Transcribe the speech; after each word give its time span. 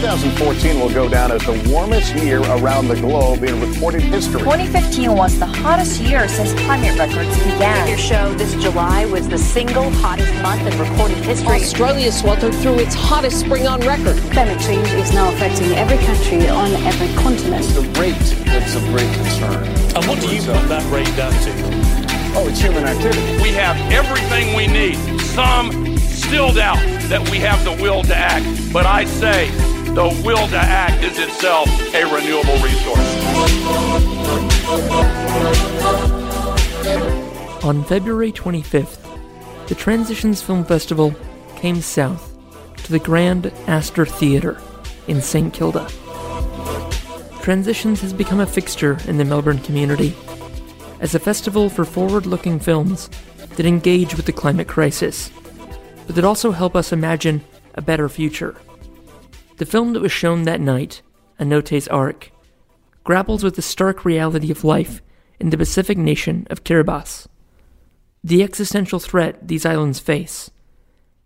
2014 0.00 0.78
will 0.78 0.92
go 0.92 1.08
down 1.08 1.32
as 1.32 1.42
the 1.46 1.70
warmest 1.70 2.14
year 2.16 2.40
around 2.40 2.86
the 2.86 2.96
globe 2.96 3.42
in 3.42 3.58
recorded 3.60 4.02
history. 4.02 4.40
2015 4.40 5.12
was 5.14 5.38
the 5.38 5.46
hottest 5.46 6.02
year 6.02 6.28
since 6.28 6.52
climate 6.64 6.98
records 6.98 7.34
began. 7.38 7.88
Your 7.88 7.96
show 7.96 8.34
this 8.34 8.54
July 8.62 9.06
was 9.06 9.26
the 9.26 9.38
single 9.38 9.90
hottest 9.90 10.32
month 10.42 10.60
in 10.60 10.78
recorded 10.78 11.16
history. 11.18 11.48
Australia 11.48 12.12
sweltered 12.12 12.54
through 12.56 12.78
its 12.78 12.94
hottest 12.94 13.40
spring 13.40 13.66
on 13.66 13.80
record. 13.80 14.16
Climate 14.32 14.60
change 14.60 14.86
is 14.90 15.14
now 15.14 15.32
affecting 15.32 15.72
every 15.72 15.98
country 16.04 16.46
on 16.46 16.70
every 16.84 17.08
continent. 17.22 17.64
The 17.68 17.88
rate 17.98 18.14
that's 18.44 18.74
of 18.74 18.82
great 18.92 19.12
concern. 19.14 19.64
And 19.96 20.04
what 20.04 20.20
do 20.20 20.28
you 20.28 20.42
put 20.42 20.68
that 20.68 20.84
rate 20.92 21.16
down 21.16 21.32
to? 21.32 22.36
Oh, 22.36 22.46
it's 22.48 22.60
human 22.60 22.84
activity. 22.84 23.42
We 23.42 23.48
have 23.52 23.76
everything 23.90 24.54
we 24.54 24.66
need. 24.66 24.96
Some 25.20 25.96
still 25.98 26.52
doubt 26.52 26.84
that 27.08 27.26
we 27.30 27.38
have 27.38 27.64
the 27.64 27.72
will 27.82 28.02
to 28.02 28.14
act, 28.14 28.44
but 28.74 28.84
I 28.84 29.06
say 29.06 29.48
the 29.96 30.22
will 30.26 30.46
to 30.48 30.58
act 30.58 31.02
is 31.02 31.18
itself 31.18 31.66
a 31.94 32.04
renewable 32.04 32.52
resource. 32.62 33.24
On 37.64 37.82
February 37.82 38.30
25th, 38.30 38.98
the 39.68 39.74
Transitions 39.74 40.42
Film 40.42 40.66
Festival 40.66 41.14
came 41.56 41.80
south 41.80 42.36
to 42.76 42.92
the 42.92 42.98
Grand 42.98 43.46
Astor 43.66 44.04
Theatre 44.04 44.60
in 45.08 45.22
St. 45.22 45.54
Kilda. 45.54 45.88
Transitions 47.40 48.02
has 48.02 48.12
become 48.12 48.40
a 48.40 48.46
fixture 48.46 48.98
in 49.06 49.16
the 49.16 49.24
Melbourne 49.24 49.60
community 49.60 50.14
as 51.00 51.14
a 51.14 51.18
festival 51.18 51.70
for 51.70 51.86
forward 51.86 52.26
looking 52.26 52.60
films 52.60 53.08
that 53.56 53.64
engage 53.64 54.14
with 54.14 54.26
the 54.26 54.32
climate 54.32 54.68
crisis, 54.68 55.30
but 56.06 56.16
that 56.16 56.24
also 56.26 56.50
help 56.50 56.76
us 56.76 56.92
imagine 56.92 57.42
a 57.76 57.80
better 57.80 58.10
future. 58.10 58.58
The 59.56 59.66
film 59.66 59.94
that 59.94 60.02
was 60.02 60.12
shown 60.12 60.42
that 60.42 60.60
night, 60.60 61.00
Anote's 61.38 61.88
Ark, 61.88 62.30
grapples 63.04 63.42
with 63.42 63.56
the 63.56 63.62
stark 63.62 64.04
reality 64.04 64.50
of 64.50 64.64
life 64.64 65.00
in 65.40 65.50
the 65.50 65.56
Pacific 65.56 65.96
nation 65.96 66.46
of 66.50 66.62
Kiribati, 66.62 67.26
the 68.22 68.42
existential 68.42 68.98
threat 68.98 69.48
these 69.48 69.64
islands 69.64 69.98
face, 69.98 70.50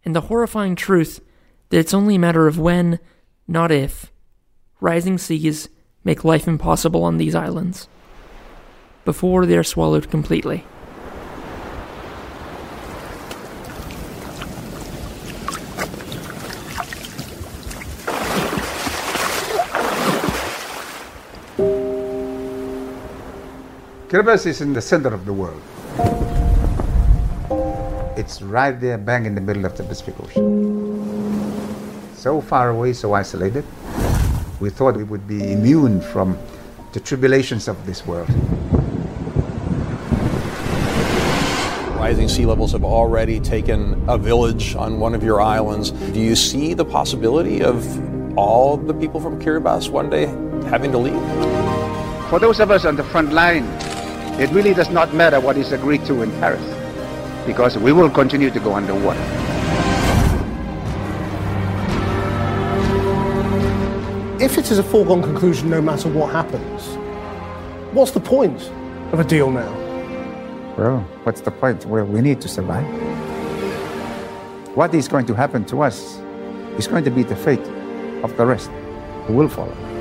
and 0.05 0.15
the 0.15 0.23
horrifying 0.23 0.77
truth 0.77 1.21
that 1.71 1.79
it's 1.79 1.95
only 1.95 2.17
a 2.17 2.21
matter 2.21 2.47
of 2.47 2.59
when, 2.59 3.01
not 3.49 3.73
if, 3.73 4.13
rising 4.81 5.19
seas 5.19 5.69
make 6.05 6.25
life 6.25 6.47
impossible 6.47 7.03
on 7.03 7.19
these 7.19 7.35
islands 7.35 7.89
before 9.05 9.47
they 9.47 9.57
are 9.57 9.65
swallowed 9.65 10.11
completely. 10.11 10.65
Kiribati 24.11 24.47
is 24.47 24.61
in 24.61 24.73
the 24.73 24.83
center 24.83 25.15
of 25.15 25.25
the 25.25 25.33
world. 25.33 25.63
It's 28.19 28.43
right 28.43 28.73
there, 28.73 28.99
bang 28.99 29.25
in 29.25 29.37
the 29.37 29.41
middle 29.41 29.65
of 29.65 29.77
the 29.77 29.85
Pacific 29.85 30.19
Ocean. 30.19 31.55
So 32.17 32.41
far 32.41 32.71
away, 32.71 32.93
so 32.93 33.13
isolated. 33.13 33.65
We 34.59 34.69
thought 34.69 34.97
we 34.97 35.05
would 35.05 35.29
be 35.29 35.53
immune 35.53 36.01
from 36.01 36.37
the 36.91 36.99
tribulations 36.99 37.69
of 37.69 37.87
this 37.87 38.05
world. 38.05 38.29
Rising 41.95 42.27
sea 42.27 42.47
levels 42.47 42.73
have 42.73 42.83
already 42.83 43.39
taken 43.39 43.95
a 44.09 44.19
village 44.19 44.75
on 44.75 44.99
one 44.99 45.15
of 45.15 45.23
your 45.23 45.41
islands. 45.41 45.93
Do 45.93 46.19
you 46.19 46.35
see 46.35 46.75
the 46.75 46.85
possibility 46.85 47.63
of 47.63 47.87
all 48.37 48.77
the 48.77 48.93
people 48.93 49.21
from 49.21 49.41
Kiribati 49.41 49.89
one 49.89 50.11
day 50.11 50.27
having 50.69 50.91
to 50.91 50.99
leave? 50.99 51.23
For 52.29 52.41
those 52.41 52.59
of 52.59 52.73
us 52.73 52.85
on 52.85 52.97
the 52.97 53.05
front 53.05 53.33
line, 53.33 53.65
it 54.41 54.51
really 54.53 54.73
does 54.73 54.89
not 54.89 55.13
matter 55.13 55.39
what 55.39 55.59
is 55.59 55.73
agreed 55.73 56.03
to 56.07 56.23
in 56.23 56.31
Paris, 56.41 56.65
because 57.47 57.77
we 57.77 57.93
will 57.93 58.09
continue 58.09 58.51
to 58.51 58.59
go 58.59 58.75
underwater. 58.75 59.21
If 64.43 64.57
it 64.57 64.71
is 64.71 64.79
a 64.79 64.83
foregone 64.83 65.23
conclusion 65.23 65.69
no 65.69 65.83
matter 65.83 66.09
what 66.09 66.33
happens, 66.33 66.97
what's 67.93 68.13
the 68.13 68.21
point 68.21 68.63
of 69.13 69.21
a 69.21 69.25
deal 69.25 69.51
now? 69.51 69.71
Well, 70.79 71.01
what's 71.25 71.43
the 71.43 71.51
point? 71.51 71.85
Well, 71.85 72.07
we 72.07 72.23
need 72.23 72.41
to 72.41 72.49
survive. 72.49 72.87
What 74.75 74.95
is 74.95 75.07
going 75.07 75.27
to 75.27 75.35
happen 75.35 75.67
to 75.67 75.83
us 75.83 76.19
is 76.79 76.87
going 76.87 77.05
to 77.05 77.11
be 77.11 77.25
the 77.25 77.37
fate 77.37 77.67
of 78.25 78.35
the 78.39 78.47
rest 78.47 78.71
who 79.27 79.35
will 79.35 79.51
follow. 79.51 80.00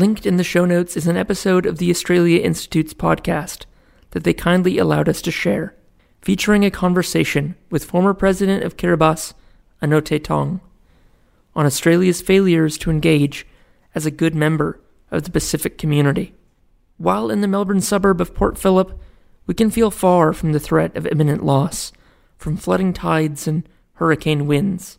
Linked 0.00 0.24
in 0.24 0.38
the 0.38 0.44
show 0.44 0.64
notes 0.64 0.96
is 0.96 1.06
an 1.06 1.18
episode 1.18 1.66
of 1.66 1.76
the 1.76 1.90
Australia 1.90 2.40
Institute's 2.40 2.94
podcast 2.94 3.66
that 4.12 4.24
they 4.24 4.32
kindly 4.32 4.78
allowed 4.78 5.10
us 5.10 5.20
to 5.20 5.30
share, 5.30 5.76
featuring 6.22 6.64
a 6.64 6.70
conversation 6.70 7.54
with 7.68 7.84
former 7.84 8.14
president 8.14 8.64
of 8.64 8.78
Kiribati, 8.78 9.34
Anote 9.82 10.24
Tong, 10.24 10.62
on 11.54 11.66
Australia's 11.66 12.22
failures 12.22 12.78
to 12.78 12.90
engage 12.90 13.46
as 13.94 14.06
a 14.06 14.10
good 14.10 14.34
member 14.34 14.80
of 15.10 15.24
the 15.24 15.30
Pacific 15.30 15.76
community. 15.76 16.32
While 16.96 17.30
in 17.30 17.42
the 17.42 17.46
Melbourne 17.46 17.82
suburb 17.82 18.22
of 18.22 18.34
Port 18.34 18.56
Phillip, 18.56 18.98
we 19.46 19.52
can 19.52 19.70
feel 19.70 19.90
far 19.90 20.32
from 20.32 20.52
the 20.52 20.58
threat 20.58 20.96
of 20.96 21.06
imminent 21.08 21.44
loss 21.44 21.92
from 22.38 22.56
flooding 22.56 22.94
tides 22.94 23.46
and 23.46 23.68
hurricane 23.96 24.46
winds. 24.46 24.96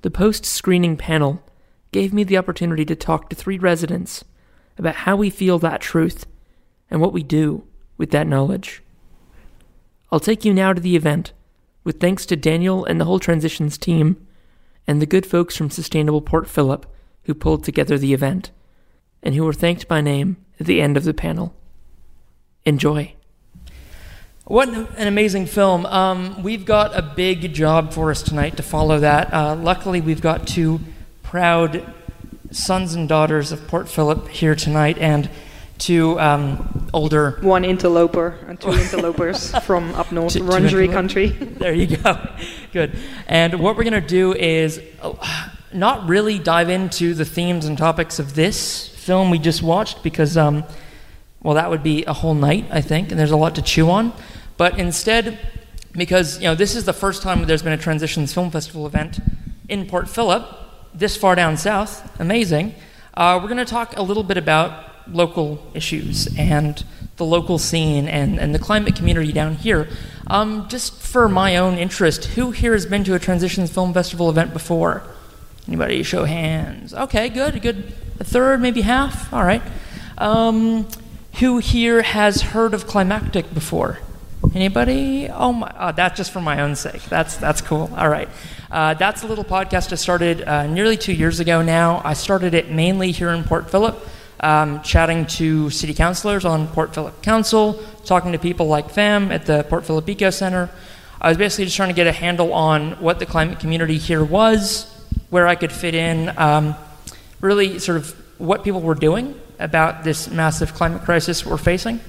The 0.00 0.10
post 0.10 0.46
screening 0.46 0.96
panel 0.96 1.42
gave 1.92 2.14
me 2.14 2.24
the 2.24 2.38
opportunity 2.38 2.86
to 2.86 2.96
talk 2.96 3.28
to 3.28 3.36
three 3.36 3.58
residents 3.58 4.24
about 4.78 4.94
how 4.94 5.16
we 5.16 5.30
feel 5.30 5.58
that 5.58 5.80
truth 5.80 6.26
and 6.90 7.00
what 7.00 7.12
we 7.12 7.22
do 7.22 7.64
with 7.96 8.10
that 8.12 8.26
knowledge. 8.26 8.82
I'll 10.10 10.20
take 10.20 10.44
you 10.44 10.54
now 10.54 10.72
to 10.72 10.80
the 10.80 10.96
event, 10.96 11.32
with 11.84 12.00
thanks 12.00 12.24
to 12.26 12.36
Daniel 12.36 12.84
and 12.84 13.00
the 13.00 13.04
whole 13.04 13.18
transitions 13.18 13.76
team, 13.76 14.26
and 14.86 15.02
the 15.02 15.06
good 15.06 15.26
folks 15.26 15.56
from 15.56 15.70
Sustainable 15.70 16.22
Port 16.22 16.48
Phillip 16.48 16.86
who 17.28 17.34
pulled 17.34 17.62
together 17.62 17.98
the 17.98 18.14
event, 18.14 18.50
and 19.22 19.34
who 19.34 19.44
were 19.44 19.52
thanked 19.52 19.86
by 19.86 20.00
name 20.00 20.38
at 20.58 20.64
the 20.64 20.80
end 20.80 20.96
of 20.96 21.04
the 21.04 21.12
panel. 21.12 21.54
Enjoy. 22.64 23.14
What 24.46 24.70
an 24.70 25.06
amazing 25.06 25.44
film. 25.44 25.84
Um, 25.84 26.42
we've 26.42 26.64
got 26.64 26.96
a 26.96 27.02
big 27.02 27.52
job 27.52 27.92
for 27.92 28.10
us 28.10 28.22
tonight 28.22 28.56
to 28.56 28.62
follow 28.62 28.98
that. 29.00 29.30
Uh, 29.32 29.56
luckily, 29.56 30.00
we've 30.00 30.22
got 30.22 30.46
two 30.46 30.80
proud 31.22 31.92
sons 32.50 32.94
and 32.94 33.08
daughters 33.08 33.52
of 33.52 33.66
Port 33.68 33.88
Phillip 33.88 34.28
here 34.28 34.54
tonight, 34.54 34.98
and 34.98 35.28
two 35.78 36.18
um, 36.18 36.88
older. 36.92 37.38
One 37.42 37.64
interloper 37.64 38.38
and 38.48 38.60
two 38.60 38.68
interlopers 38.72 39.50
from 39.64 39.94
up 39.94 40.10
north, 40.12 40.32
Two- 40.32 40.40
two 40.40 40.44
Wurundjeri 40.44 40.88
interlo- 40.88 40.92
country. 40.92 41.28
There 41.58 41.72
you 41.72 41.96
go. 41.96 42.18
Good. 42.72 42.96
And 43.26 43.60
what 43.60 43.76
we're 43.76 43.84
going 43.84 44.00
to 44.00 44.06
do 44.06 44.34
is 44.34 44.80
uh, 45.02 45.14
not 45.72 46.08
really 46.08 46.38
dive 46.38 46.68
into 46.68 47.14
the 47.14 47.24
themes 47.24 47.64
and 47.66 47.76
topics 47.76 48.18
of 48.18 48.34
this 48.34 48.88
film 48.88 49.30
we 49.30 49.38
just 49.38 49.62
watched 49.62 50.02
because, 50.02 50.36
um, 50.36 50.64
well, 51.42 51.54
that 51.54 51.70
would 51.70 51.82
be 51.82 52.04
a 52.04 52.12
whole 52.12 52.34
night, 52.34 52.66
I 52.70 52.80
think, 52.80 53.10
and 53.10 53.18
there's 53.18 53.30
a 53.30 53.36
lot 53.36 53.54
to 53.56 53.62
chew 53.62 53.90
on. 53.90 54.12
But 54.56 54.78
instead, 54.78 55.38
because 55.92 56.38
you 56.38 56.44
know 56.44 56.54
this 56.54 56.74
is 56.74 56.84
the 56.84 56.92
first 56.92 57.22
time 57.22 57.44
there's 57.44 57.62
been 57.62 57.72
a 57.72 57.78
Transitions 57.78 58.32
Film 58.34 58.50
Festival 58.50 58.86
event 58.86 59.18
in 59.68 59.86
Port 59.86 60.08
Phillip, 60.08 60.44
this 60.94 61.16
far 61.16 61.34
down 61.34 61.56
south, 61.56 62.18
amazing. 62.20 62.74
Uh, 63.14 63.38
we're 63.40 63.48
going 63.48 63.58
to 63.58 63.64
talk 63.64 63.96
a 63.96 64.02
little 64.02 64.22
bit 64.22 64.36
about 64.36 64.84
local 65.08 65.66
issues 65.74 66.28
and 66.38 66.84
the 67.16 67.24
local 67.24 67.58
scene 67.58 68.06
and, 68.08 68.38
and 68.38 68.54
the 68.54 68.58
climate 68.58 68.94
community 68.94 69.32
down 69.32 69.54
here. 69.54 69.88
Um, 70.26 70.68
just 70.68 71.00
for 71.00 71.28
my 71.28 71.56
own 71.56 71.78
interest, 71.78 72.26
who 72.26 72.50
here 72.50 72.72
has 72.72 72.86
been 72.86 73.04
to 73.04 73.14
a 73.14 73.18
Transitions 73.18 73.72
Film 73.72 73.92
Festival 73.92 74.30
event 74.30 74.52
before? 74.52 75.02
Anybody? 75.66 76.02
Show 76.02 76.24
hands. 76.24 76.94
Okay, 76.94 77.28
good, 77.28 77.60
good. 77.60 77.92
A 78.20 78.24
third, 78.24 78.60
maybe 78.60 78.82
half. 78.82 79.32
All 79.32 79.44
right. 79.44 79.62
Um, 80.16 80.88
who 81.40 81.58
here 81.58 82.02
has 82.02 82.42
heard 82.42 82.74
of 82.74 82.86
Climactic 82.86 83.52
before? 83.52 83.98
Anybody? 84.54 85.28
Oh 85.28 85.52
my! 85.52 85.72
Oh, 85.78 85.92
that's 85.92 86.16
just 86.16 86.30
for 86.30 86.40
my 86.40 86.62
own 86.62 86.74
sake. 86.74 87.02
That's 87.04 87.36
that's 87.36 87.60
cool. 87.60 87.90
All 87.96 88.08
right. 88.08 88.28
Uh, 88.70 88.94
that's 88.94 89.22
a 89.22 89.26
little 89.26 89.44
podcast 89.44 89.92
I 89.92 89.96
started 89.96 90.42
uh, 90.42 90.66
nearly 90.66 90.96
two 90.96 91.12
years 91.12 91.38
ago 91.40 91.62
now. 91.62 92.00
I 92.04 92.14
started 92.14 92.54
it 92.54 92.70
mainly 92.70 93.10
here 93.10 93.28
in 93.30 93.44
Port 93.44 93.70
Phillip, 93.70 93.98
um, 94.40 94.80
chatting 94.82 95.26
to 95.26 95.68
city 95.70 95.92
councilors 95.92 96.44
on 96.44 96.66
Port 96.68 96.94
Phillip 96.94 97.22
Council, 97.22 97.82
talking 98.04 98.32
to 98.32 98.38
people 98.38 98.68
like 98.68 98.90
FAM 98.90 99.30
at 99.32 99.44
the 99.44 99.64
Port 99.64 99.84
Phillip 99.84 100.08
Eco 100.08 100.30
Center. 100.30 100.70
I 101.20 101.28
was 101.28 101.36
basically 101.36 101.66
just 101.66 101.76
trying 101.76 101.90
to 101.90 101.94
get 101.94 102.06
a 102.06 102.12
handle 102.12 102.52
on 102.52 102.92
what 103.00 103.18
the 103.18 103.26
climate 103.26 103.60
community 103.60 103.98
here 103.98 104.24
was, 104.24 104.84
where 105.30 105.46
I 105.46 105.56
could 105.56 105.72
fit 105.72 105.94
in, 105.94 106.32
um, 106.38 106.74
really 107.40 107.78
sort 107.78 107.98
of 107.98 108.14
what 108.38 108.64
people 108.64 108.80
were 108.80 108.94
doing 108.94 109.38
about 109.58 110.04
this 110.04 110.30
massive 110.30 110.74
climate 110.74 111.02
crisis 111.02 111.44
we're 111.44 111.56
facing, 111.56 112.00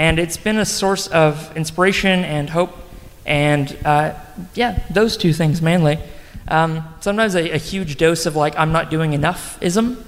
And 0.00 0.18
it's 0.18 0.38
been 0.38 0.56
a 0.56 0.64
source 0.64 1.08
of 1.08 1.54
inspiration 1.54 2.24
and 2.24 2.48
hope, 2.48 2.74
and 3.26 3.76
uh, 3.84 4.14
yeah, 4.54 4.82
those 4.88 5.18
two 5.18 5.34
things 5.34 5.60
mainly. 5.60 5.98
Um, 6.48 6.88
sometimes 7.00 7.34
a, 7.34 7.50
a, 7.50 7.58
huge 7.58 7.98
dose 7.98 8.24
of 8.24 8.34
like, 8.34 8.58
I'm 8.58 8.72
not 8.72 8.88
doing 8.88 9.12
enough 9.12 9.62
ism, 9.62 10.02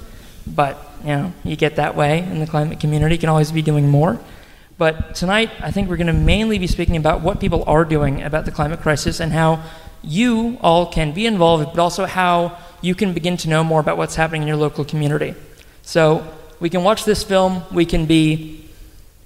but 0.47 0.79
you 1.03 1.09
know, 1.09 1.33
you 1.45 1.57
get 1.57 1.77
that 1.77 1.95
way 1.95 2.21
in 2.21 2.39
the 2.39 2.47
climate 2.47 2.81
community, 2.81 3.17
you 3.17 3.19
can 3.19 3.29
always 3.29 3.53
be 3.53 3.61
doing 3.61 3.87
more. 3.87 4.19
But 4.79 5.15
tonight, 5.15 5.51
I 5.61 5.71
think 5.71 5.91
we're 5.91 5.99
going 5.99 6.07
to 6.07 6.15
mainly 6.15 6.59
be 6.59 6.69
speaking 6.69 6.97
about 6.97 7.21
what 7.21 7.39
people 7.39 7.63
are 7.67 7.85
doing 7.85 8.23
about 8.23 8.47
the 8.47 8.51
climate 8.51 8.81
crisis 8.81 9.21
and 9.21 9.31
how 9.31 9.63
you 10.03 10.57
all 10.63 10.87
can 10.87 11.13
be 11.13 11.27
involved, 11.27 11.67
but 11.67 11.79
also 11.79 12.07
how 12.07 12.57
you 12.81 12.95
can 12.95 13.13
begin 13.13 13.37
to 13.37 13.49
know 13.51 13.63
more 13.63 13.81
about 13.81 13.99
what's 13.99 14.15
happening 14.15 14.41
in 14.41 14.49
your 14.49 14.57
local 14.57 14.87
community. 14.87 15.35
So 15.83 16.27
we 16.61 16.71
can 16.71 16.83
watch 16.83 17.05
this 17.05 17.23
film, 17.23 17.63
we 17.71 17.85
can 17.85 18.07
be 18.07 18.62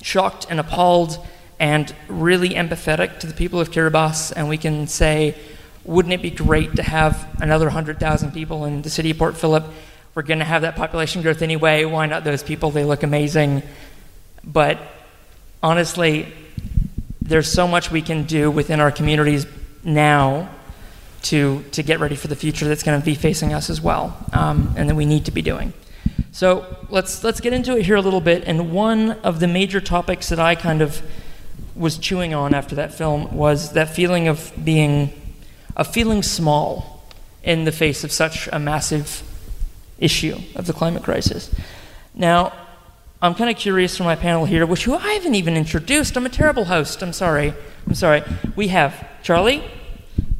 shocked 0.02 0.46
and 0.48 0.60
appalled 0.60 1.18
and 1.58 1.94
really 2.08 2.50
empathetic 2.50 3.18
to 3.20 3.26
the 3.26 3.34
people 3.34 3.60
of 3.60 3.70
Kiribati, 3.70 4.32
and 4.36 4.48
we 4.48 4.58
can 4.58 4.86
say, 4.86 5.34
wouldn't 5.84 6.12
it 6.12 6.22
be 6.22 6.30
great 6.30 6.76
to 6.76 6.82
have 6.82 7.26
another 7.40 7.66
100,000 7.66 8.32
people 8.32 8.64
in 8.64 8.82
the 8.82 8.90
city 8.90 9.10
of 9.10 9.18
Port 9.18 9.36
Phillip? 9.36 9.64
We're 10.14 10.22
going 10.22 10.40
to 10.40 10.44
have 10.44 10.62
that 10.62 10.76
population 10.76 11.22
growth 11.22 11.42
anyway. 11.42 11.84
Why 11.84 12.06
not 12.06 12.24
those 12.24 12.42
people? 12.42 12.70
They 12.70 12.84
look 12.84 13.02
amazing. 13.02 13.62
But 14.42 14.78
honestly, 15.62 16.32
there's 17.22 17.50
so 17.50 17.68
much 17.68 17.90
we 17.90 18.02
can 18.02 18.24
do 18.24 18.50
within 18.50 18.80
our 18.80 18.90
communities 18.90 19.46
now 19.84 20.48
to, 21.22 21.64
to 21.72 21.82
get 21.82 22.00
ready 22.00 22.16
for 22.16 22.28
the 22.28 22.36
future 22.36 22.66
that's 22.68 22.82
going 22.82 23.00
to 23.00 23.04
be 23.04 23.14
facing 23.14 23.52
us 23.52 23.68
as 23.70 23.80
well, 23.80 24.16
um, 24.32 24.74
and 24.76 24.88
that 24.88 24.94
we 24.94 25.06
need 25.06 25.24
to 25.26 25.32
be 25.32 25.42
doing. 25.42 25.72
So 26.32 26.76
let's, 26.90 27.24
let's 27.24 27.40
get 27.40 27.52
into 27.52 27.76
it 27.76 27.86
here 27.86 27.96
a 27.96 28.02
little 28.02 28.20
bit. 28.20 28.44
And 28.46 28.72
one 28.72 29.12
of 29.22 29.40
the 29.40 29.48
major 29.48 29.80
topics 29.80 30.28
that 30.28 30.38
I 30.38 30.54
kind 30.54 30.82
of 30.82 31.02
was 31.74 31.98
chewing 31.98 32.34
on 32.34 32.54
after 32.54 32.74
that 32.76 32.94
film 32.94 33.34
was 33.34 33.72
that 33.72 33.94
feeling 33.94 34.28
of 34.28 34.52
being, 34.62 35.12
of 35.76 35.86
feeling 35.86 36.22
small 36.22 37.04
in 37.42 37.64
the 37.64 37.72
face 37.72 38.02
of 38.04 38.12
such 38.12 38.48
a 38.52 38.58
massive 38.58 39.22
issue 39.98 40.36
of 40.54 40.66
the 40.66 40.72
climate 40.72 41.02
crisis. 41.02 41.54
Now, 42.14 42.52
I'm 43.22 43.34
kind 43.34 43.48
of 43.48 43.56
curious 43.56 43.96
for 43.96 44.04
my 44.04 44.16
panel 44.16 44.44
here, 44.44 44.66
which 44.66 44.84
who 44.84 44.94
I 44.94 45.12
haven't 45.12 45.34
even 45.34 45.56
introduced. 45.56 46.16
I'm 46.16 46.26
a 46.26 46.30
terrible 46.30 46.66
host. 46.66 47.02
I'm 47.02 47.12
sorry. 47.12 47.54
I'm 47.86 47.94
sorry. 47.94 48.22
We 48.56 48.68
have 48.68 49.08
Charlie. 49.22 49.64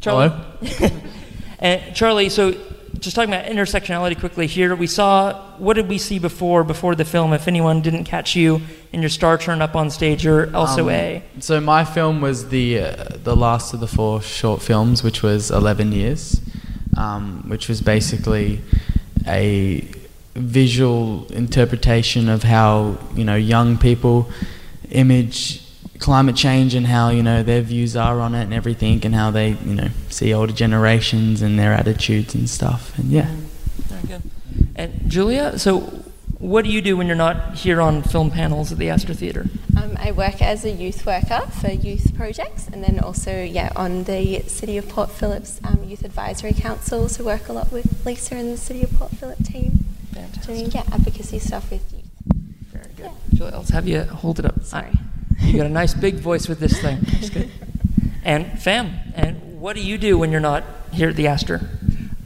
Charlie. 0.01 0.29
Hello. 0.29 1.01
and 1.59 1.95
Charlie, 1.95 2.29
so 2.29 2.55
just 3.01 3.17
talking 3.17 3.33
about 3.33 3.47
intersectionality 3.47 4.19
quickly 4.19 4.47
here, 4.47 4.75
we 4.75 4.87
saw 4.87 5.35
what 5.59 5.75
did 5.75 5.89
we 5.89 5.99
see 5.99 6.19
before 6.19 6.65
before 6.65 6.95
the 6.95 7.05
film? 7.05 7.33
If 7.33 7.49
anyone 7.49 7.83
didn't 7.83 8.05
catch 8.05 8.37
you 8.37 8.61
in 8.93 9.01
your 9.01 9.09
star 9.09 9.39
turn 9.39 9.63
up 9.63 9.75
on 9.75 9.91
stage, 9.91 10.27
or 10.27 10.55
also 10.55 10.85
um, 10.85 10.91
a. 10.91 11.23
So 11.41 11.61
my 11.61 11.85
film 11.85 12.21
was 12.21 12.49
the 12.49 12.81
uh, 12.81 13.05
the 13.23 13.37
last 13.37 13.75
of 13.75 13.81
the 13.81 13.87
four 13.87 14.23
short 14.23 14.63
films, 14.63 15.03
which 15.03 15.23
was 15.23 15.51
Eleven 15.51 15.93
Years, 15.93 16.41
um, 16.97 17.45
which 17.49 17.69
was 17.69 17.81
basically 17.81 18.61
a 19.27 19.89
visual 20.35 21.27
interpretation 21.33 22.29
of 22.29 22.43
how 22.43 22.99
you 23.15 23.25
know 23.25 23.37
young 23.37 23.79
people 23.79 24.31
image 24.91 25.66
climate 25.97 26.37
change 26.37 26.75
and 26.75 26.87
how 26.87 27.11
you 27.11 27.23
know 27.23 27.43
their 27.43 27.63
views 27.63 27.97
are 27.97 28.21
on 28.21 28.35
it 28.35 28.43
and 28.43 28.55
everything 28.55 29.05
and 29.05 29.15
how 29.15 29.31
they 29.31 29.51
you 29.51 29.75
know 29.75 29.89
see 30.09 30.33
older 30.33 30.53
generations 30.53 31.43
and 31.43 31.59
their 31.59 31.73
attitudes 31.73 32.35
and 32.35 32.49
stuff. 32.49 32.97
And 32.99 33.11
yeah. 33.11 33.35
Very 33.89 34.03
good. 34.07 34.23
And 34.75 35.11
julia 35.11 35.59
so 35.59 35.81
what 36.39 36.65
do 36.65 36.71
you 36.71 36.83
do 36.83 36.97
when 36.97 37.07
you're 37.07 37.17
not 37.17 37.55
here 37.55 37.81
on 37.81 38.03
film 38.03 38.31
panels 38.31 38.71
at 38.71 38.79
the 38.79 38.91
astor 38.91 39.15
theatre? 39.15 39.47
Um, 39.77 39.97
i 39.99 40.13
work 40.13 40.43
as 40.43 40.65
a 40.65 40.71
youth 40.71 41.07
worker 41.07 41.41
for 41.61 41.71
youth 41.71 42.15
projects 42.15 42.69
and 42.69 42.85
then 42.85 42.99
also 42.99 43.43
yeah 43.43 43.73
on 43.75 44.05
the 44.05 44.41
city 44.43 44.77
of 44.77 44.89
port 44.89 45.11
phillip's 45.11 45.61
um, 45.65 45.85
youth 45.85 46.05
advisory 46.05 46.53
council 46.53 47.09
so 47.09 47.25
work 47.25 47.49
a 47.49 47.53
lot 47.53 47.73
with 47.73 48.05
lisa 48.05 48.35
and 48.35 48.53
the 48.53 48.57
city 48.57 48.83
of 48.83 48.93
port 48.93 49.13
phillip 49.13 49.43
team. 49.45 49.85
Fantastic. 50.13 50.45
doing 50.45 50.71
yeah 50.71 50.85
advocacy 50.93 51.39
stuff 51.39 51.71
with 51.71 51.91
youth. 51.93 52.05
Very 52.69 52.93
good. 52.97 53.05
Yeah. 53.05 53.39
julia 53.39 53.57
let's 53.57 53.71
have 53.71 53.89
you 53.89 54.03
hold 54.03 54.39
it 54.39 54.45
up. 54.45 54.63
Sorry 54.63 54.93
you 55.41 55.57
got 55.57 55.67
a 55.67 55.71
nice 55.71 55.95
big 55.95 56.17
voice 56.17 56.49
with 56.49 56.61
this 56.61 56.81
thing. 56.81 56.99
That's 57.03 57.31
good. 57.37 57.51
And 58.25 58.61
fam, 58.61 58.93
and 59.15 59.61
what 59.61 59.77
do 59.77 59.83
you 59.83 59.99
do 59.99 60.19
when 60.19 60.33
you're 60.33 60.41
not 60.41 60.65
here 60.93 61.09
at 61.11 61.17
the 61.17 61.27
Astor? 61.27 61.69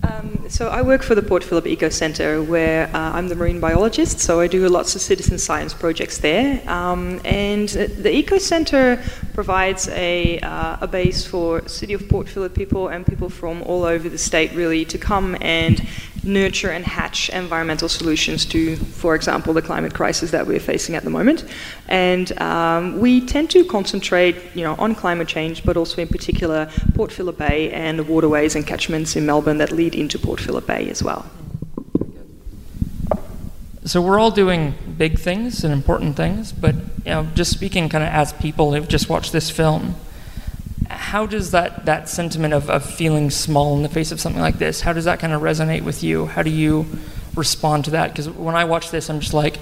Um, 0.03 0.47
so 0.49 0.69
I 0.69 0.81
work 0.81 1.03
for 1.03 1.15
the 1.15 1.23
Port 1.23 1.45
Phillip 1.45 1.67
Eco 1.67 1.91
Centre, 1.91 2.43
where 2.43 2.87
uh, 2.95 3.13
I'm 3.13 3.29
the 3.29 3.35
marine 3.35 3.61
biologist. 3.61 4.19
So 4.19 4.41
I 4.41 4.47
do 4.47 4.67
lots 4.69 4.95
of 4.95 5.03
citizen 5.03 5.39
science 5.39 5.75
projects 5.75 6.19
there, 6.19 6.63
um, 6.69 7.21
and 7.25 7.69
the 7.69 8.11
Eco 8.11 8.39
Centre 8.39 9.03
provides 9.35 9.89
a, 9.89 10.39
uh, 10.41 10.79
a 10.81 10.87
base 10.87 11.27
for 11.27 11.67
City 11.69 11.93
of 11.93 12.09
Port 12.09 12.29
Phillip 12.29 12.55
people 12.55 12.89
and 12.89 13.07
people 13.07 13.29
from 13.29 13.63
all 13.63 13.85
over 13.85 14.09
the 14.09 14.19
state, 14.19 14.53
really, 14.53 14.85
to 14.87 14.97
come 14.99 15.37
and 15.41 15.87
nurture 16.23 16.71
and 16.71 16.85
hatch 16.85 17.31
environmental 17.31 17.89
solutions 17.89 18.45
to, 18.47 18.77
for 18.77 19.15
example, 19.15 19.55
the 19.55 19.63
climate 19.63 19.95
crisis 19.95 20.31
that 20.31 20.47
we're 20.47 20.61
facing 20.61 20.95
at 20.95 21.05
the 21.05 21.11
moment. 21.11 21.45
And 21.89 22.39
um, 22.41 23.01
we 23.01 23.25
tend 23.25 23.51
to 23.51 23.65
concentrate, 23.65 24.37
you 24.55 24.63
know, 24.63 24.75
on 24.75 24.95
climate 24.95 25.29
change, 25.29 25.65
but 25.65 25.77
also 25.77 26.03
in 26.03 26.09
particular 26.09 26.71
Port 26.95 27.13
Phillip 27.13 27.39
Bay 27.39 27.71
and 27.73 27.99
the 27.99 28.05
waterways 28.05 28.55
and 28.55 28.67
catchments 28.67 29.17
in 29.17 29.27
Melbourne 29.27 29.59
that 29.59 29.73
lead 29.73 29.95
into 29.95 30.19
Port 30.19 30.41
Phillip 30.41 30.67
Bay 30.67 30.89
as 30.91 31.03
well. 31.03 31.27
So 33.85 34.01
we're 34.01 34.21
all 34.21 34.31
doing 34.31 34.75
big 34.99 35.19
things 35.19 35.65
and 35.65 35.73
important 35.73 36.17
things, 36.17 36.53
but 36.53 36.75
you 37.05 37.11
know, 37.11 37.27
just 37.35 37.51
speaking 37.51 37.89
kind 37.89 38.05
of 38.05 38.11
as 38.11 38.33
people 38.35 38.73
who've 38.73 38.87
just 38.87 39.09
watched 39.09 39.33
this 39.33 39.51
film, 39.51 39.97
how 41.11 41.27
does 41.27 41.51
that, 41.51 41.87
that 41.87 42.09
sentiment 42.09 42.55
of, 42.55 42.71
of 42.71 42.85
feeling 42.85 43.31
small 43.31 43.77
in 43.77 43.83
the 43.83 43.89
face 43.89 44.13
of 44.13 44.21
something 44.21 44.41
like 44.41 44.59
this, 44.59 44.81
how 44.81 44.93
does 44.93 45.07
that 45.07 45.19
kind 45.19 45.33
of 45.33 45.43
resonate 45.43 45.83
with 45.83 46.05
you? 46.05 46.27
How 46.27 46.45
do 46.45 46.51
you 46.51 46.87
respond 47.35 47.87
to 47.87 47.91
that? 47.91 48.13
Because 48.13 48.31
when 48.31 48.55
I 48.55 48.63
watch 48.63 48.93
this, 48.93 49.11
I'm 49.11 49.19
just 49.19 49.35
like, 49.35 49.59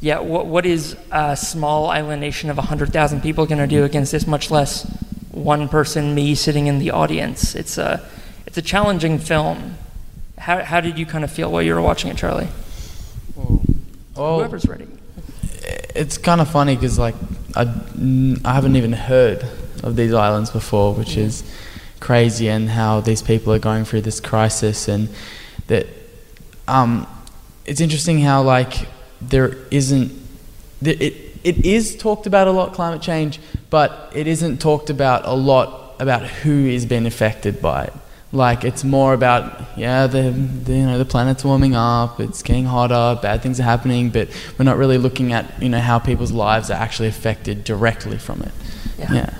yeah, 0.00 0.20
what, 0.20 0.46
what 0.46 0.64
is 0.64 0.96
a 1.10 1.36
small 1.36 1.88
island 1.90 2.20
nation 2.20 2.50
of 2.50 2.56
100,000 2.56 3.20
people 3.20 3.46
going 3.46 3.58
to 3.58 3.66
do 3.66 3.82
against 3.82 4.12
this, 4.12 4.28
much 4.28 4.48
less 4.48 4.84
one 5.32 5.68
person, 5.68 6.14
me, 6.14 6.36
sitting 6.36 6.68
in 6.68 6.78
the 6.78 6.92
audience? 6.92 7.56
It's 7.56 7.78
a, 7.78 8.08
it's 8.46 8.56
a 8.56 8.62
challenging 8.62 9.18
film. 9.18 9.74
How, 10.38 10.62
how 10.62 10.80
did 10.80 11.00
you 11.00 11.04
kind 11.04 11.24
of 11.24 11.32
feel 11.32 11.50
while 11.50 11.62
you 11.62 11.74
were 11.74 11.82
watching 11.82 12.12
it, 12.12 12.16
Charlie? 12.16 12.46
Well, 13.34 13.60
oh. 14.14 14.38
Whoever's 14.38 14.66
ready. 14.66 14.86
It's 15.96 16.16
kind 16.16 16.40
of 16.40 16.48
funny 16.48 16.76
because, 16.76 16.96
like, 16.96 17.16
I, 17.56 17.62
I 18.44 18.54
haven't 18.54 18.76
even 18.76 18.92
heard 18.92 19.44
of 19.86 19.96
these 19.96 20.12
islands 20.12 20.50
before, 20.50 20.92
which 20.92 21.16
is 21.16 21.44
crazy, 22.00 22.48
and 22.48 22.68
how 22.70 23.00
these 23.00 23.22
people 23.22 23.52
are 23.52 23.58
going 23.58 23.84
through 23.84 24.02
this 24.02 24.20
crisis, 24.20 24.88
and 24.88 25.08
that 25.68 25.86
um, 26.68 27.06
it's 27.64 27.80
interesting 27.80 28.20
how 28.20 28.42
like 28.42 28.88
there 29.20 29.56
isn't 29.70 30.12
it 30.82 31.26
it 31.44 31.64
is 31.64 31.96
talked 31.96 32.26
about 32.26 32.48
a 32.48 32.50
lot 32.50 32.72
climate 32.72 33.00
change, 33.00 33.38
but 33.70 34.10
it 34.14 34.26
isn't 34.26 34.60
talked 34.60 34.90
about 34.90 35.24
a 35.24 35.34
lot 35.34 35.94
about 36.00 36.22
who 36.22 36.66
is 36.66 36.84
being 36.84 37.06
affected 37.06 37.62
by 37.62 37.84
it. 37.84 37.92
Like 38.32 38.64
it's 38.64 38.82
more 38.82 39.14
about 39.14 39.78
yeah 39.78 40.06
the, 40.08 40.30
the, 40.30 40.72
you 40.72 40.84
know 40.84 40.98
the 40.98 41.04
planet's 41.04 41.44
warming 41.44 41.76
up, 41.76 42.20
it's 42.20 42.42
getting 42.42 42.64
hotter, 42.64 43.18
bad 43.22 43.42
things 43.42 43.60
are 43.60 43.62
happening, 43.62 44.10
but 44.10 44.28
we're 44.58 44.64
not 44.64 44.76
really 44.76 44.98
looking 44.98 45.32
at 45.32 45.62
you 45.62 45.68
know 45.68 45.80
how 45.80 45.98
people's 45.98 46.32
lives 46.32 46.70
are 46.70 46.74
actually 46.74 47.08
affected 47.08 47.64
directly 47.64 48.18
from 48.18 48.42
it. 48.42 48.52
Yeah. 48.98 49.12
yeah 49.12 49.38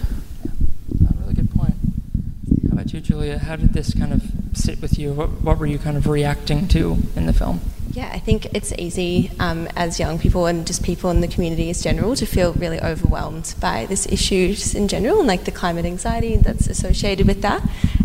about 2.87 2.95
you, 2.95 3.01
Julia? 3.01 3.39
How 3.39 3.57
did 3.57 3.73
this 3.73 3.93
kind 3.95 4.13
of 4.13 4.23
sit 4.53 4.81
with 4.81 4.97
you? 4.97 5.13
What, 5.13 5.43
what 5.43 5.59
were 5.59 5.67
you 5.67 5.77
kind 5.77 5.97
of 5.97 6.07
reacting 6.07 6.69
to 6.69 6.99
in 7.17 7.27
the 7.27 7.33
film? 7.33 7.61
Yeah, 7.91 8.11
I 8.13 8.21
think 8.21 8.47
it's 8.55 8.73
easy 8.79 9.33
um, 9.41 9.67
as 9.75 9.99
young 9.99 10.21
people 10.21 10.47
and 10.47 10.65
just 10.65 10.85
people 10.85 11.11
in 11.11 11.21
the 11.21 11.27
community 11.27 11.69
as 11.69 11.83
general 11.83 12.15
to 12.15 12.25
feel 12.27 12.53
really 12.53 12.81
overwhelmed 12.81 13.57
by 13.61 13.87
this 13.87 14.07
issue 14.07 14.55
in 14.77 14.87
general 14.87 15.19
and 15.19 15.27
like 15.27 15.47
the 15.47 15.51
climate 15.51 15.85
anxiety 15.85 16.37
that's 16.37 16.69
associated 16.69 17.27
with 17.27 17.43
that. 17.43 17.61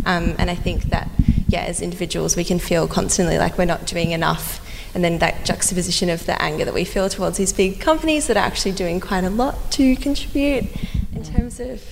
Um, 0.07 0.33
and 0.39 0.49
I 0.49 0.55
think 0.55 0.85
that, 0.85 1.09
yeah, 1.47 1.61
as 1.61 1.79
individuals, 1.79 2.35
we 2.35 2.43
can 2.43 2.57
feel 2.57 2.87
constantly 2.87 3.37
like 3.37 3.59
we're 3.59 3.65
not 3.65 3.85
doing 3.85 4.11
enough. 4.11 4.67
And 4.95 5.03
then 5.03 5.19
that 5.19 5.45
juxtaposition 5.45 6.09
of 6.09 6.25
the 6.25 6.41
anger 6.41 6.65
that 6.65 6.73
we 6.73 6.85
feel 6.85 7.07
towards 7.07 7.37
these 7.37 7.53
big 7.53 7.79
companies 7.79 8.25
that 8.27 8.35
are 8.35 8.43
actually 8.43 8.71
doing 8.71 8.99
quite 8.99 9.25
a 9.25 9.29
lot 9.29 9.71
to 9.73 9.95
contribute 9.97 10.65
in 11.13 11.23
terms 11.23 11.59
of 11.59 11.83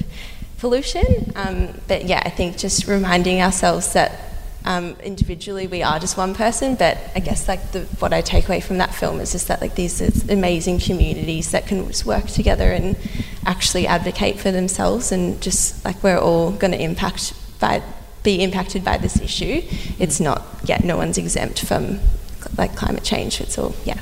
pollution. 0.60 1.32
Um, 1.36 1.70
but 1.88 2.06
yeah, 2.06 2.22
I 2.26 2.30
think 2.30 2.58
just 2.58 2.88
reminding 2.88 3.42
ourselves 3.42 3.94
that 3.94 4.30
um, 4.66 4.96
individually 5.02 5.68
we 5.68 5.82
are 5.82 6.00
just 6.00 6.18
one 6.18 6.36
person. 6.36 6.76
But 6.76 6.98
I 7.16 7.20
guess 7.20 7.48
like 7.48 7.72
the, 7.72 7.82
what 8.00 8.14
I 8.14 8.22
take 8.22 8.48
away 8.48 8.62
from 8.62 8.78
that 8.78 8.94
film 8.94 9.20
is 9.20 9.32
just 9.32 9.48
that 9.48 9.62
like 9.62 9.76
these 9.76 10.30
amazing 10.30 10.80
communities 10.80 11.52
that 11.52 11.68
can 11.68 11.88
just 11.88 12.06
work 12.06 12.28
together 12.28 12.72
and 12.72 12.98
actually 13.46 13.88
advocate 13.88 14.40
for 14.40 14.52
themselves, 14.52 15.12
and 15.12 15.42
just 15.42 15.84
like 15.86 16.04
we're 16.04 16.20
all 16.20 16.52
going 16.52 16.72
to 16.72 16.82
impact 16.82 17.34
by 17.60 17.82
be 18.22 18.44
impacted 18.44 18.84
by 18.84 18.98
this 18.98 19.20
issue. 19.22 19.62
It's 19.98 20.20
not 20.20 20.46
yet. 20.66 20.84
No 20.84 20.98
one's 20.98 21.18
exempt 21.18 21.66
from 21.66 22.00
like 22.58 22.76
climate 22.76 23.04
change. 23.04 23.40
It's 23.42 23.58
all 23.58 23.74
yeah. 23.86 24.02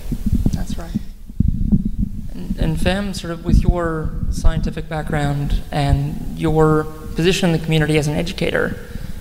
And 2.58 2.80
Fem, 2.80 3.14
sort 3.14 3.32
of 3.32 3.46
with 3.46 3.62
your 3.62 4.12
scientific 4.32 4.90
background 4.90 5.62
and 5.72 6.38
your 6.38 6.86
position 7.16 7.50
in 7.50 7.60
the 7.60 7.64
community 7.64 7.98
as 7.98 8.08
an 8.08 8.16
educator, 8.16 8.78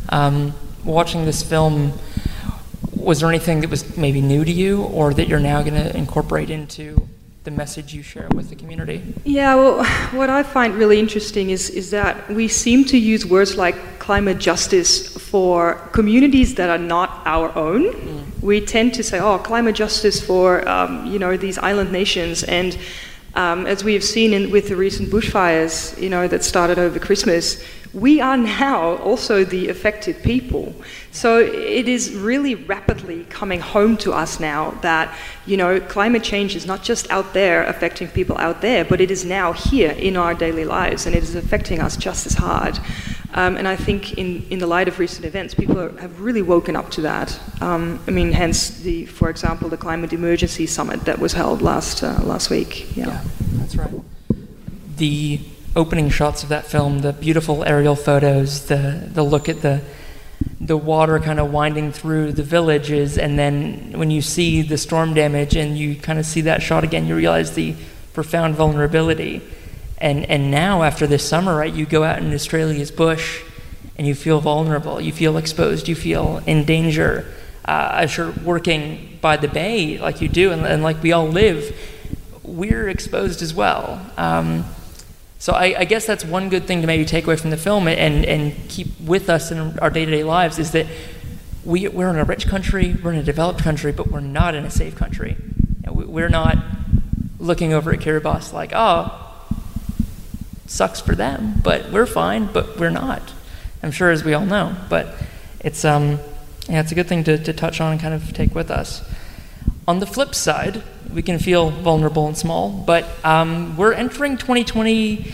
um, 0.08 0.54
watching 0.84 1.24
this 1.24 1.42
film, 1.42 1.92
was 2.94 3.20
there 3.20 3.28
anything 3.28 3.60
that 3.60 3.70
was 3.70 3.96
maybe 3.96 4.20
new 4.20 4.44
to 4.44 4.50
you 4.52 4.84
or 4.84 5.12
that 5.14 5.28
you're 5.28 5.40
now 5.40 5.62
going 5.62 5.74
to 5.74 5.96
incorporate 5.96 6.50
into 6.50 7.08
the 7.44 7.50
message 7.50 7.94
you 7.94 8.02
share 8.02 8.28
with 8.34 8.50
the 8.50 8.56
community? 8.56 9.02
Yeah, 9.24 9.54
well, 9.54 9.84
what 10.12 10.30
I 10.30 10.42
find 10.42 10.74
really 10.74 10.98
interesting 10.98 11.50
is, 11.50 11.70
is 11.70 11.90
that 11.92 12.28
we 12.28 12.48
seem 12.48 12.84
to 12.86 12.98
use 12.98 13.24
words 13.24 13.56
like 13.56 13.98
climate 14.00 14.38
justice 14.38 15.16
for 15.16 15.74
communities 15.92 16.56
that 16.56 16.68
are 16.70 16.78
not 16.78 17.22
our 17.24 17.56
own. 17.56 17.92
Mm. 17.92 18.42
We 18.42 18.60
tend 18.60 18.94
to 18.94 19.02
say, 19.02 19.20
oh, 19.20 19.38
climate 19.38 19.76
justice 19.76 20.24
for, 20.24 20.68
um, 20.68 21.06
you 21.06 21.18
know, 21.18 21.36
these 21.36 21.58
island 21.58 21.92
nations. 21.92 22.42
And 22.42 22.76
um, 23.36 23.66
as 23.66 23.84
we 23.84 23.92
have 23.94 24.02
seen 24.02 24.32
in, 24.32 24.50
with 24.50 24.68
the 24.68 24.76
recent 24.76 25.10
bushfires, 25.10 26.00
you 26.00 26.10
know, 26.10 26.26
that 26.26 26.42
started 26.42 26.78
over 26.78 26.98
Christmas, 26.98 27.62
we 27.92 28.20
are 28.20 28.36
now 28.36 28.96
also 28.96 29.44
the 29.44 29.68
affected 29.68 30.22
people. 30.22 30.74
So 31.12 31.38
it 31.38 31.88
is 31.88 32.12
really 32.12 32.54
rapidly 32.54 33.24
coming 33.30 33.60
home 33.60 33.96
to 33.98 34.12
us 34.12 34.38
now 34.38 34.72
that, 34.82 35.16
you 35.46 35.56
know, 35.56 35.80
climate 35.80 36.22
change 36.22 36.56
is 36.56 36.66
not 36.66 36.82
just 36.82 37.10
out 37.10 37.32
there 37.32 37.64
affecting 37.64 38.08
people 38.08 38.36
out 38.36 38.60
there, 38.60 38.84
but 38.84 39.00
it 39.00 39.10
is 39.10 39.24
now 39.24 39.52
here 39.52 39.92
in 39.92 40.16
our 40.16 40.34
daily 40.34 40.64
lives 40.64 41.06
and 41.06 41.14
it 41.14 41.22
is 41.22 41.34
affecting 41.34 41.80
us 41.80 41.96
just 41.96 42.26
as 42.26 42.34
hard. 42.34 42.78
Um, 43.36 43.58
and 43.58 43.68
I 43.68 43.76
think 43.76 44.14
in, 44.14 44.46
in 44.48 44.58
the 44.60 44.66
light 44.66 44.88
of 44.88 44.98
recent 44.98 45.26
events, 45.26 45.54
people 45.54 45.78
are, 45.78 45.90
have 45.98 46.22
really 46.22 46.40
woken 46.40 46.74
up 46.74 46.90
to 46.92 47.02
that. 47.02 47.38
Um, 47.60 48.00
I 48.08 48.10
mean, 48.10 48.32
hence 48.32 48.70
the, 48.80 49.04
for 49.04 49.28
example, 49.28 49.68
the 49.68 49.76
climate 49.76 50.14
emergency 50.14 50.66
summit 50.66 51.04
that 51.04 51.18
was 51.18 51.34
held 51.34 51.60
last 51.60 52.02
uh, 52.02 52.18
last 52.24 52.48
week. 52.48 52.96
Yeah. 52.96 53.08
yeah, 53.08 53.24
that's 53.58 53.76
right. 53.76 53.90
The 54.96 55.40
opening 55.76 56.08
shots 56.08 56.42
of 56.42 56.48
that 56.48 56.64
film, 56.64 57.00
the 57.00 57.12
beautiful 57.12 57.62
aerial 57.64 57.94
photos, 57.94 58.68
the 58.68 59.06
the 59.12 59.22
look 59.22 59.50
at 59.50 59.60
the 59.60 59.82
the 60.58 60.76
water 60.76 61.18
kind 61.18 61.38
of 61.38 61.52
winding 61.52 61.92
through 61.92 62.32
the 62.32 62.42
villages, 62.42 63.18
and 63.18 63.38
then 63.38 63.92
when 63.98 64.10
you 64.10 64.22
see 64.22 64.62
the 64.62 64.78
storm 64.78 65.12
damage 65.12 65.54
and 65.56 65.76
you 65.76 65.94
kind 65.94 66.18
of 66.18 66.24
see 66.24 66.40
that 66.40 66.62
shot 66.62 66.84
again, 66.84 67.06
you 67.06 67.14
realize 67.14 67.52
the 67.52 67.74
profound 68.14 68.54
vulnerability. 68.54 69.42
And 69.98 70.24
and 70.26 70.50
now 70.50 70.82
after 70.82 71.06
this 71.06 71.26
summer, 71.26 71.56
right, 71.56 71.72
you 71.72 71.86
go 71.86 72.04
out 72.04 72.18
in 72.18 72.32
Australia's 72.32 72.90
bush, 72.90 73.42
and 73.96 74.06
you 74.06 74.14
feel 74.14 74.40
vulnerable, 74.40 75.00
you 75.00 75.12
feel 75.12 75.36
exposed, 75.36 75.88
you 75.88 75.94
feel 75.94 76.42
in 76.46 76.64
danger. 76.64 77.26
Uh, 77.64 77.90
I'm 77.92 78.08
sure 78.08 78.30
working 78.44 79.18
by 79.20 79.36
the 79.36 79.48
bay 79.48 79.98
like 79.98 80.20
you 80.20 80.28
do, 80.28 80.52
and, 80.52 80.64
and 80.64 80.82
like 80.82 81.02
we 81.02 81.12
all 81.12 81.26
live, 81.26 81.76
we're 82.42 82.88
exposed 82.88 83.42
as 83.42 83.54
well. 83.54 84.04
Um, 84.16 84.64
so 85.38 85.52
I, 85.52 85.80
I, 85.80 85.84
guess 85.84 86.06
that's 86.06 86.24
one 86.24 86.48
good 86.48 86.64
thing 86.64 86.80
to 86.80 86.86
maybe 86.86 87.04
take 87.04 87.24
away 87.26 87.36
from 87.36 87.50
the 87.50 87.56
film 87.56 87.88
and, 87.88 88.24
and 88.24 88.68
keep 88.68 88.88
with 89.00 89.28
us 89.28 89.50
in 89.50 89.78
our 89.80 89.90
day-to-day 89.90 90.24
lives 90.24 90.58
is 90.58 90.70
that 90.72 90.86
we, 91.64 91.88
we're 91.88 92.08
in 92.08 92.16
a 92.16 92.24
rich 92.24 92.46
country, 92.46 92.96
we're 93.02 93.12
in 93.12 93.18
a 93.18 93.22
developed 93.22 93.62
country, 93.62 93.92
but 93.92 94.10
we're 94.10 94.20
not 94.20 94.54
in 94.54 94.64
a 94.64 94.70
safe 94.70 94.96
country. 94.96 95.36
We're 95.86 96.28
not 96.28 96.56
looking 97.38 97.72
over 97.72 97.92
at 97.92 98.00
Kiribati 98.00 98.52
like, 98.52 98.72
oh, 98.74 99.25
sucks 100.66 101.00
for 101.00 101.14
them, 101.14 101.60
but 101.62 101.90
we're 101.90 102.06
fine, 102.06 102.46
but 102.52 102.78
we're 102.78 102.90
not. 102.90 103.32
I'm 103.82 103.90
sure 103.90 104.10
as 104.10 104.24
we 104.24 104.34
all 104.34 104.46
know, 104.46 104.76
but 104.88 105.14
it's, 105.60 105.84
um, 105.84 106.18
yeah, 106.68 106.80
it's 106.80 106.92
a 106.92 106.94
good 106.94 107.08
thing 107.08 107.24
to, 107.24 107.38
to 107.38 107.52
touch 107.52 107.80
on 107.80 107.92
and 107.92 108.00
kind 108.00 108.14
of 108.14 108.32
take 108.32 108.54
with 108.54 108.70
us. 108.70 109.08
On 109.88 110.00
the 110.00 110.06
flip 110.06 110.34
side, 110.34 110.82
we 111.12 111.22
can 111.22 111.38
feel 111.38 111.70
vulnerable 111.70 112.26
and 112.26 112.36
small, 112.36 112.70
but 112.70 113.06
um, 113.24 113.76
we're 113.76 113.92
entering 113.92 114.36
2020 114.36 115.32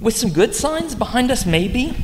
with 0.00 0.16
some 0.16 0.32
good 0.32 0.54
signs 0.54 0.94
behind 0.94 1.30
us, 1.30 1.46
maybe. 1.46 1.96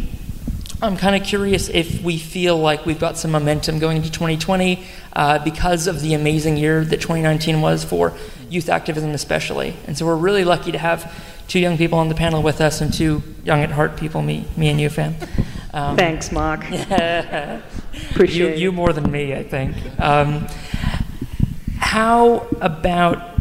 I'm 0.80 0.96
kind 0.96 1.20
of 1.20 1.26
curious 1.26 1.68
if 1.68 2.02
we 2.02 2.18
feel 2.18 2.56
like 2.56 2.86
we've 2.86 3.00
got 3.00 3.18
some 3.18 3.32
momentum 3.32 3.80
going 3.80 3.96
into 3.96 4.10
2020 4.10 4.84
uh, 5.12 5.44
because 5.44 5.88
of 5.88 6.00
the 6.00 6.14
amazing 6.14 6.56
year 6.56 6.84
that 6.84 7.00
2019 7.00 7.60
was 7.60 7.82
for 7.82 8.14
youth 8.48 8.68
activism, 8.68 9.10
especially. 9.10 9.76
And 9.86 9.96
so 9.96 10.06
we're 10.06 10.16
really 10.16 10.44
lucky 10.44 10.72
to 10.72 10.78
have 10.78 11.12
two 11.48 11.58
young 11.58 11.76
people 11.76 11.98
on 11.98 12.08
the 12.08 12.14
panel 12.14 12.42
with 12.42 12.60
us 12.60 12.80
and 12.80 12.92
two 12.92 13.22
young 13.44 13.62
at 13.62 13.70
heart 13.70 13.96
people, 13.96 14.22
me, 14.22 14.46
me 14.56 14.68
and 14.68 14.80
you, 14.80 14.88
fam. 14.90 15.16
Um, 15.72 15.96
Thanks, 15.96 16.32
Mark. 16.32 16.64
Appreciate 18.10 18.56
you, 18.58 18.64
you 18.64 18.72
more 18.72 18.92
than 18.92 19.10
me, 19.10 19.34
I 19.34 19.42
think. 19.42 19.76
Um, 20.00 20.46
how 21.78 22.46
about 22.60 23.40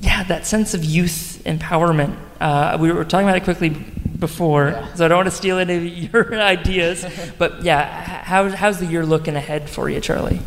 yeah 0.00 0.24
that 0.24 0.46
sense 0.46 0.74
of 0.74 0.84
youth 0.84 1.42
empowerment? 1.44 2.16
Uh, 2.40 2.76
we 2.80 2.90
were 2.90 3.04
talking 3.04 3.28
about 3.28 3.36
it 3.36 3.44
quickly 3.44 3.68
before, 3.68 4.68
yeah. 4.68 4.94
so 4.94 5.04
I 5.04 5.08
don't 5.08 5.18
want 5.18 5.30
to 5.30 5.36
steal 5.36 5.58
any 5.58 5.76
of 5.76 5.84
your 5.84 6.34
ideas. 6.40 7.04
but 7.38 7.62
yeah, 7.62 8.22
how, 8.22 8.48
how's 8.50 8.78
the 8.78 8.86
year 8.86 9.04
looking 9.04 9.36
ahead 9.36 9.68
for 9.68 9.88
you, 9.88 10.00
Charlie? 10.00 10.40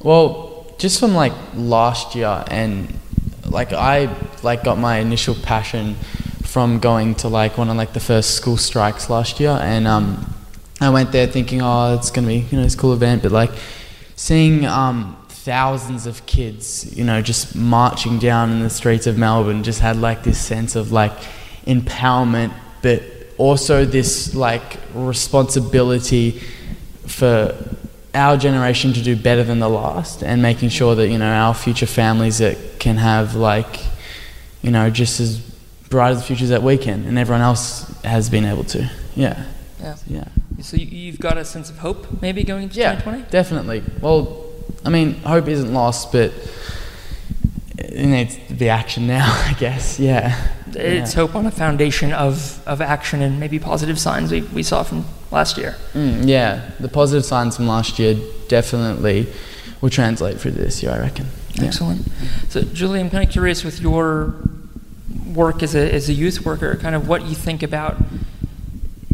Well, 0.00 0.74
just 0.78 1.00
from 1.00 1.14
like 1.14 1.32
last 1.54 2.14
year, 2.14 2.44
and 2.48 2.92
like 3.56 3.72
I 3.72 4.14
like 4.42 4.62
got 4.64 4.76
my 4.76 4.98
initial 4.98 5.34
passion 5.34 5.94
from 6.44 6.78
going 6.78 7.14
to 7.16 7.28
like 7.28 7.56
one 7.56 7.70
of 7.70 7.76
like 7.76 7.94
the 7.94 8.00
first 8.00 8.34
school 8.34 8.58
strikes 8.58 9.08
last 9.08 9.40
year, 9.40 9.58
and 9.62 9.88
um, 9.88 10.34
I 10.78 10.90
went 10.90 11.10
there 11.10 11.26
thinking, 11.26 11.62
oh, 11.62 11.94
it's 11.94 12.10
gonna 12.10 12.26
be 12.26 12.40
you 12.50 12.58
know 12.58 12.64
this 12.64 12.74
cool 12.74 12.92
event, 12.92 13.22
but 13.22 13.32
like 13.32 13.50
seeing 14.14 14.66
um, 14.66 15.16
thousands 15.28 16.06
of 16.06 16.26
kids, 16.26 16.94
you 16.98 17.02
know, 17.02 17.22
just 17.22 17.56
marching 17.56 18.18
down 18.18 18.52
in 18.52 18.60
the 18.60 18.68
streets 18.68 19.06
of 19.06 19.16
Melbourne, 19.16 19.62
just 19.62 19.80
had 19.80 19.96
like 19.96 20.22
this 20.22 20.38
sense 20.38 20.76
of 20.76 20.92
like 20.92 21.16
empowerment, 21.66 22.52
but 22.82 23.02
also 23.38 23.86
this 23.86 24.34
like 24.34 24.76
responsibility 24.92 26.42
for 27.06 27.56
our 28.16 28.36
generation 28.36 28.92
to 28.94 29.02
do 29.02 29.14
better 29.14 29.44
than 29.44 29.58
the 29.60 29.68
last 29.68 30.22
and 30.22 30.42
making 30.42 30.70
sure 30.70 30.94
that, 30.94 31.08
you 31.08 31.18
know, 31.18 31.30
our 31.30 31.54
future 31.54 31.86
families 31.86 32.38
that 32.38 32.56
can 32.80 32.96
have 32.96 33.34
like, 33.34 33.78
you 34.62 34.70
know, 34.70 34.90
just 34.90 35.20
as 35.20 35.38
bright 35.90 36.12
as 36.12 36.26
futures 36.26 36.48
that 36.48 36.62
we 36.62 36.76
can 36.76 37.04
and 37.04 37.18
everyone 37.18 37.42
else 37.42 37.88
has 38.02 38.28
been 38.30 38.44
able 38.44 38.64
to. 38.64 38.90
Yeah. 39.14 39.44
Yeah. 39.80 39.96
Yeah. 40.06 40.28
So 40.60 40.76
you've 40.76 41.20
got 41.20 41.36
a 41.36 41.44
sense 41.44 41.70
of 41.70 41.78
hope 41.78 42.22
maybe 42.22 42.42
going 42.42 42.64
into 42.64 42.78
yeah, 42.78 42.92
2020? 42.92 43.30
Definitely. 43.30 43.82
Well, 44.00 44.46
I 44.84 44.88
mean, 44.88 45.14
hope 45.22 45.48
isn't 45.48 45.72
lost, 45.72 46.12
but 46.12 46.32
it 47.78 48.06
needs 48.06 48.38
to 48.48 48.54
be 48.54 48.68
action 48.68 49.06
now, 49.06 49.26
I 49.46 49.54
guess. 49.58 49.98
Yeah. 49.98 50.48
It's 50.68 51.14
yeah. 51.14 51.20
hope 51.20 51.34
on 51.34 51.46
a 51.46 51.50
foundation 51.50 52.12
of, 52.12 52.66
of 52.66 52.80
action 52.80 53.22
and 53.22 53.40
maybe 53.40 53.58
positive 53.58 53.98
signs 53.98 54.30
we, 54.30 54.42
we 54.42 54.62
saw 54.62 54.82
from 54.82 55.04
last 55.30 55.56
year. 55.56 55.76
Mm, 55.92 56.28
yeah, 56.28 56.70
the 56.80 56.88
positive 56.88 57.24
signs 57.24 57.56
from 57.56 57.66
last 57.66 57.98
year 57.98 58.16
definitely 58.48 59.26
will 59.80 59.90
translate 59.90 60.38
through 60.38 60.52
this 60.52 60.82
year, 60.82 60.92
I 60.92 60.98
reckon. 60.98 61.26
Yeah. 61.54 61.66
Excellent. 61.66 62.06
So, 62.48 62.62
Julie, 62.62 63.00
I'm 63.00 63.10
kind 63.10 63.24
of 63.24 63.30
curious 63.30 63.64
with 63.64 63.80
your 63.80 64.34
work 65.32 65.62
as 65.62 65.74
a, 65.74 65.92
as 65.92 66.08
a 66.08 66.12
youth 66.12 66.44
worker, 66.44 66.76
kind 66.76 66.94
of 66.94 67.08
what 67.08 67.26
you 67.26 67.34
think 67.34 67.62
about 67.62 67.96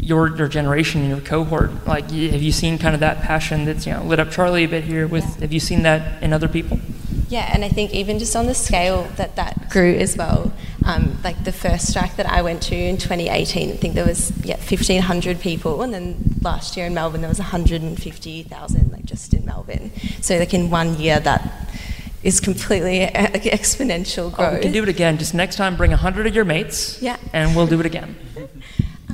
your 0.03 0.37
your 0.37 0.49
generation 0.49 1.01
and 1.01 1.11
your 1.11 1.21
cohort? 1.21 1.87
Like, 1.87 2.11
have 2.11 2.43
you 2.43 2.53
seen 2.53 2.77
kind 2.79 2.95
of 2.95 3.01
that 3.01 3.23
passion 3.23 3.65
that's 3.65 3.87
you 3.87 3.93
know 3.93 4.03
lit 4.03 4.19
up 4.19 4.31
Charlie 4.31 4.65
a 4.65 4.69
bit 4.69 4.85
here? 4.85 5.07
With 5.07 5.41
have 5.41 5.53
you 5.53 5.61
seen 5.61 5.83
that 5.85 6.23
in 6.23 6.33
other 6.33 6.49
people? 6.49 6.81
Yeah, 7.33 7.51
and 7.51 7.65
I 7.65 7.71
think 7.71 7.95
even 7.95 8.19
just 8.19 8.37
on 8.37 8.45
the 8.45 8.55
scale 8.55 9.09
that 9.17 9.37
that 9.37 9.71
grew 9.71 9.95
as 9.95 10.19
well. 10.19 10.53
Um, 10.85 11.17
like 11.25 11.43
the 11.45 11.53
first 11.53 11.89
strike 11.89 12.17
that 12.17 12.27
I 12.27 12.43
went 12.43 12.61
to 12.65 12.77
in 12.77 12.99
2018, 12.99 13.71
I 13.71 13.77
think 13.77 13.95
there 13.95 14.05
was 14.05 14.33
yeah 14.45 14.57
1,500 14.57 15.41
people, 15.41 15.81
and 15.81 15.95
then 15.95 16.37
last 16.43 16.77
year 16.77 16.85
in 16.85 16.93
Melbourne 16.93 17.23
there 17.23 17.31
was 17.31 17.39
150,000, 17.39 18.93
like 18.93 19.07
just 19.07 19.33
in 19.33 19.47
Melbourne. 19.47 19.93
So 20.21 20.37
like 20.37 20.53
in 20.53 20.69
one 20.69 20.99
year 21.01 21.21
that 21.21 21.71
is 22.23 22.39
completely 22.39 23.01
like, 23.15 23.45
exponential 23.45 24.31
growth. 24.31 24.53
Oh, 24.53 24.57
we 24.57 24.61
can 24.61 24.73
do 24.73 24.83
it 24.83 24.91
again. 24.91 25.17
Just 25.17 25.33
next 25.33 25.57
time, 25.57 25.75
bring 25.75 25.91
100 25.91 26.27
of 26.27 26.35
your 26.35 26.45
mates. 26.45 27.01
Yeah. 27.01 27.17
And 27.33 27.57
we'll 27.57 27.67
do 27.67 27.81
it 27.81 27.87
again. 27.87 28.15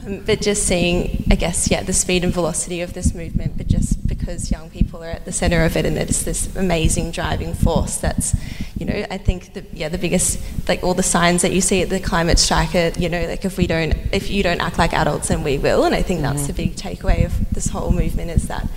Um, 0.08 0.20
but 0.24 0.40
just 0.40 0.66
seeing, 0.66 1.24
I 1.30 1.34
guess, 1.34 1.70
yeah, 1.70 1.82
the 1.82 1.92
speed 1.92 2.24
and 2.24 2.32
velocity 2.32 2.80
of 2.80 2.94
this 2.94 3.14
movement, 3.14 3.56
but 3.56 3.66
just 3.66 4.06
because 4.06 4.50
young 4.50 4.70
people 4.70 5.02
are 5.02 5.10
at 5.10 5.24
the 5.24 5.32
centre 5.32 5.64
of 5.64 5.76
it 5.76 5.84
and 5.84 5.98
it's 5.98 6.22
this 6.22 6.54
amazing 6.56 7.10
driving 7.10 7.54
force 7.54 7.98
that's, 7.98 8.34
you 8.78 8.86
know, 8.86 9.06
I 9.10 9.18
think, 9.18 9.52
the, 9.54 9.64
yeah, 9.72 9.88
the 9.88 9.98
biggest, 9.98 10.40
like 10.68 10.82
all 10.82 10.94
the 10.94 11.02
signs 11.02 11.42
that 11.42 11.52
you 11.52 11.60
see 11.60 11.82
at 11.82 11.90
the 11.90 12.00
climate 12.00 12.38
striker, 12.38 12.92
you 12.98 13.08
know, 13.08 13.26
like 13.26 13.44
if 13.44 13.58
we 13.58 13.66
don't, 13.66 13.94
if 14.12 14.30
you 14.30 14.42
don't 14.42 14.60
act 14.60 14.78
like 14.78 14.92
adults, 14.92 15.28
then 15.28 15.42
we 15.42 15.58
will. 15.58 15.84
And 15.84 15.94
I 15.94 16.02
think 16.02 16.22
that's 16.22 16.42
mm-hmm. 16.42 16.46
the 16.46 16.52
big 16.52 16.76
takeaway 16.76 17.24
of 17.24 17.52
this 17.52 17.68
whole 17.68 17.90
movement 17.90 18.30
is 18.30 18.48
that 18.48 18.68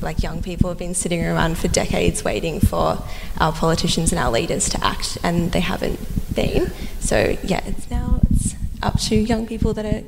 like 0.00 0.22
young 0.22 0.42
people 0.42 0.70
have 0.70 0.78
been 0.78 0.94
sitting 0.94 1.24
around 1.24 1.58
for 1.58 1.68
decades 1.68 2.24
waiting 2.24 2.58
for 2.58 2.98
our 3.38 3.52
politicians 3.52 4.12
and 4.12 4.18
our 4.18 4.30
leaders 4.30 4.68
to 4.70 4.82
act 4.82 5.18
and 5.22 5.52
they 5.52 5.60
haven't 5.60 6.00
been. 6.34 6.72
So 7.00 7.36
yeah, 7.44 7.62
it's 7.66 7.90
now 7.90 8.20
it's 8.30 8.54
up 8.82 8.98
to 9.00 9.14
young 9.14 9.46
people 9.46 9.74
that 9.74 9.84
are 9.84 10.02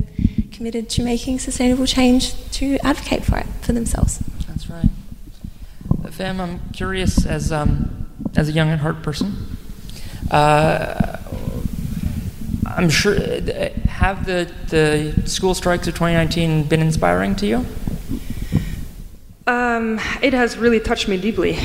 committed 0.63 0.89
to 0.89 1.03
making 1.03 1.41
sustainable 1.41 1.85
change 1.85 2.35
to 2.53 2.79
advocate 2.85 3.25
for 3.25 3.37
it 3.37 3.47
for 3.63 3.73
themselves. 3.73 4.21
That's 4.47 4.71
right. 4.71 4.89
Fam, 6.13 6.41
I'm 6.41 6.61
curious 6.73 7.27
as 7.27 7.51
um, 7.51 8.07
as 8.37 8.49
a 8.49 8.53
young 8.53 8.69
at 8.71 8.79
heart 8.79 9.03
person. 9.03 9.57
Uh, 10.31 11.19
I'm 12.65 12.89
sure. 12.89 13.17
uh, 13.17 13.71
Have 13.89 14.25
the 14.25 14.49
the 14.69 15.29
school 15.29 15.55
strikes 15.55 15.89
of 15.89 15.95
2019 15.95 16.69
been 16.69 16.81
inspiring 16.81 17.35
to 17.37 17.47
you? 17.47 17.67
Um, 19.49 19.99
it 20.23 20.33
has 20.33 20.57
really 20.57 20.79
touched 20.79 21.09
me 21.09 21.17
deeply. 21.17 21.59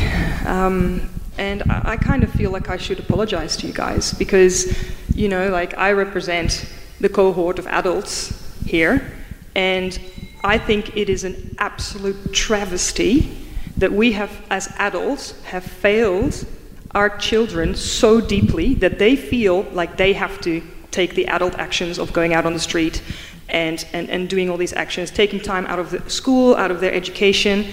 Um, 0.43 1.07
and 1.37 1.61
I, 1.69 1.91
I 1.93 1.97
kind 1.97 2.23
of 2.23 2.31
feel 2.31 2.49
like 2.49 2.71
I 2.71 2.77
should 2.77 2.97
apologize 2.97 3.57
to 3.57 3.67
you 3.67 3.73
guys 3.73 4.15
because, 4.15 4.75
you 5.13 5.29
know, 5.29 5.49
like 5.49 5.77
I 5.77 5.91
represent 5.91 6.65
the 6.99 7.09
cohort 7.09 7.59
of 7.59 7.67
adults 7.67 8.36
here, 8.67 9.11
and 9.55 9.99
I 10.43 10.57
think 10.57 10.95
it 10.95 11.09
is 11.09 11.23
an 11.23 11.55
absolute 11.57 12.33
travesty 12.33 13.37
that 13.77 13.91
we 13.91 14.13
have, 14.13 14.31
as 14.49 14.73
adults, 14.77 15.39
have 15.43 15.63
failed 15.63 16.45
our 16.91 17.15
children 17.17 17.75
so 17.75 18.21
deeply 18.21 18.73
that 18.75 18.97
they 18.97 19.15
feel 19.15 19.63
like 19.73 19.97
they 19.97 20.13
have 20.13 20.39
to 20.41 20.63
take 20.91 21.15
the 21.15 21.27
adult 21.27 21.55
actions 21.55 21.99
of 21.99 22.13
going 22.13 22.33
out 22.33 22.45
on 22.45 22.53
the 22.53 22.59
street 22.59 23.01
and, 23.49 23.85
and, 23.93 24.09
and 24.09 24.29
doing 24.29 24.49
all 24.49 24.57
these 24.57 24.73
actions, 24.73 25.11
taking 25.11 25.39
time 25.39 25.65
out 25.67 25.79
of 25.79 25.91
the 25.91 26.09
school, 26.09 26.55
out 26.55 26.71
of 26.71 26.79
their 26.79 26.93
education. 26.93 27.65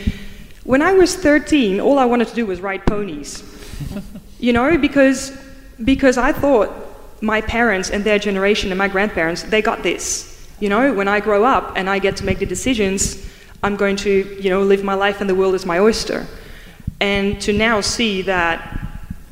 When 0.64 0.82
I 0.82 0.92
was 0.92 1.16
13, 1.16 1.80
all 1.80 1.98
I 1.98 2.04
wanted 2.04 2.28
to 2.28 2.34
do 2.34 2.46
was 2.46 2.60
ride 2.60 2.86
ponies. 2.86 3.42
you 4.38 4.52
know, 4.52 4.76
because, 4.78 5.36
because 5.82 6.18
I 6.18 6.32
thought 6.32 6.70
my 7.22 7.40
parents 7.40 7.90
and 7.90 8.04
their 8.04 8.18
generation 8.18 8.70
and 8.70 8.78
my 8.78 8.88
grandparents, 8.88 9.42
they 9.42 9.62
got 9.62 9.82
this. 9.82 10.34
You 10.64 10.71
know, 10.71 10.94
when 10.94 11.09
I 11.09 11.21
grow 11.21 11.44
up 11.44 11.75
and 11.76 11.90
I 11.90 11.99
get 11.99 12.16
to 12.16 12.25
make 12.25 12.38
the 12.38 12.47
decisions, 12.47 13.28
I'm 13.62 13.76
going 13.76 13.97
to, 13.97 14.11
you 14.42 14.49
know, 14.49 14.62
live 14.62 14.83
my 14.83 14.94
life 14.94 15.21
and 15.21 15.28
the 15.28 15.35
world 15.35 15.54
is 15.54 15.66
my 15.66 15.78
oyster. 15.78 16.26
And 17.00 17.38
to 17.42 17.52
now 17.52 17.83
see 17.83 18.23
that 18.23 18.80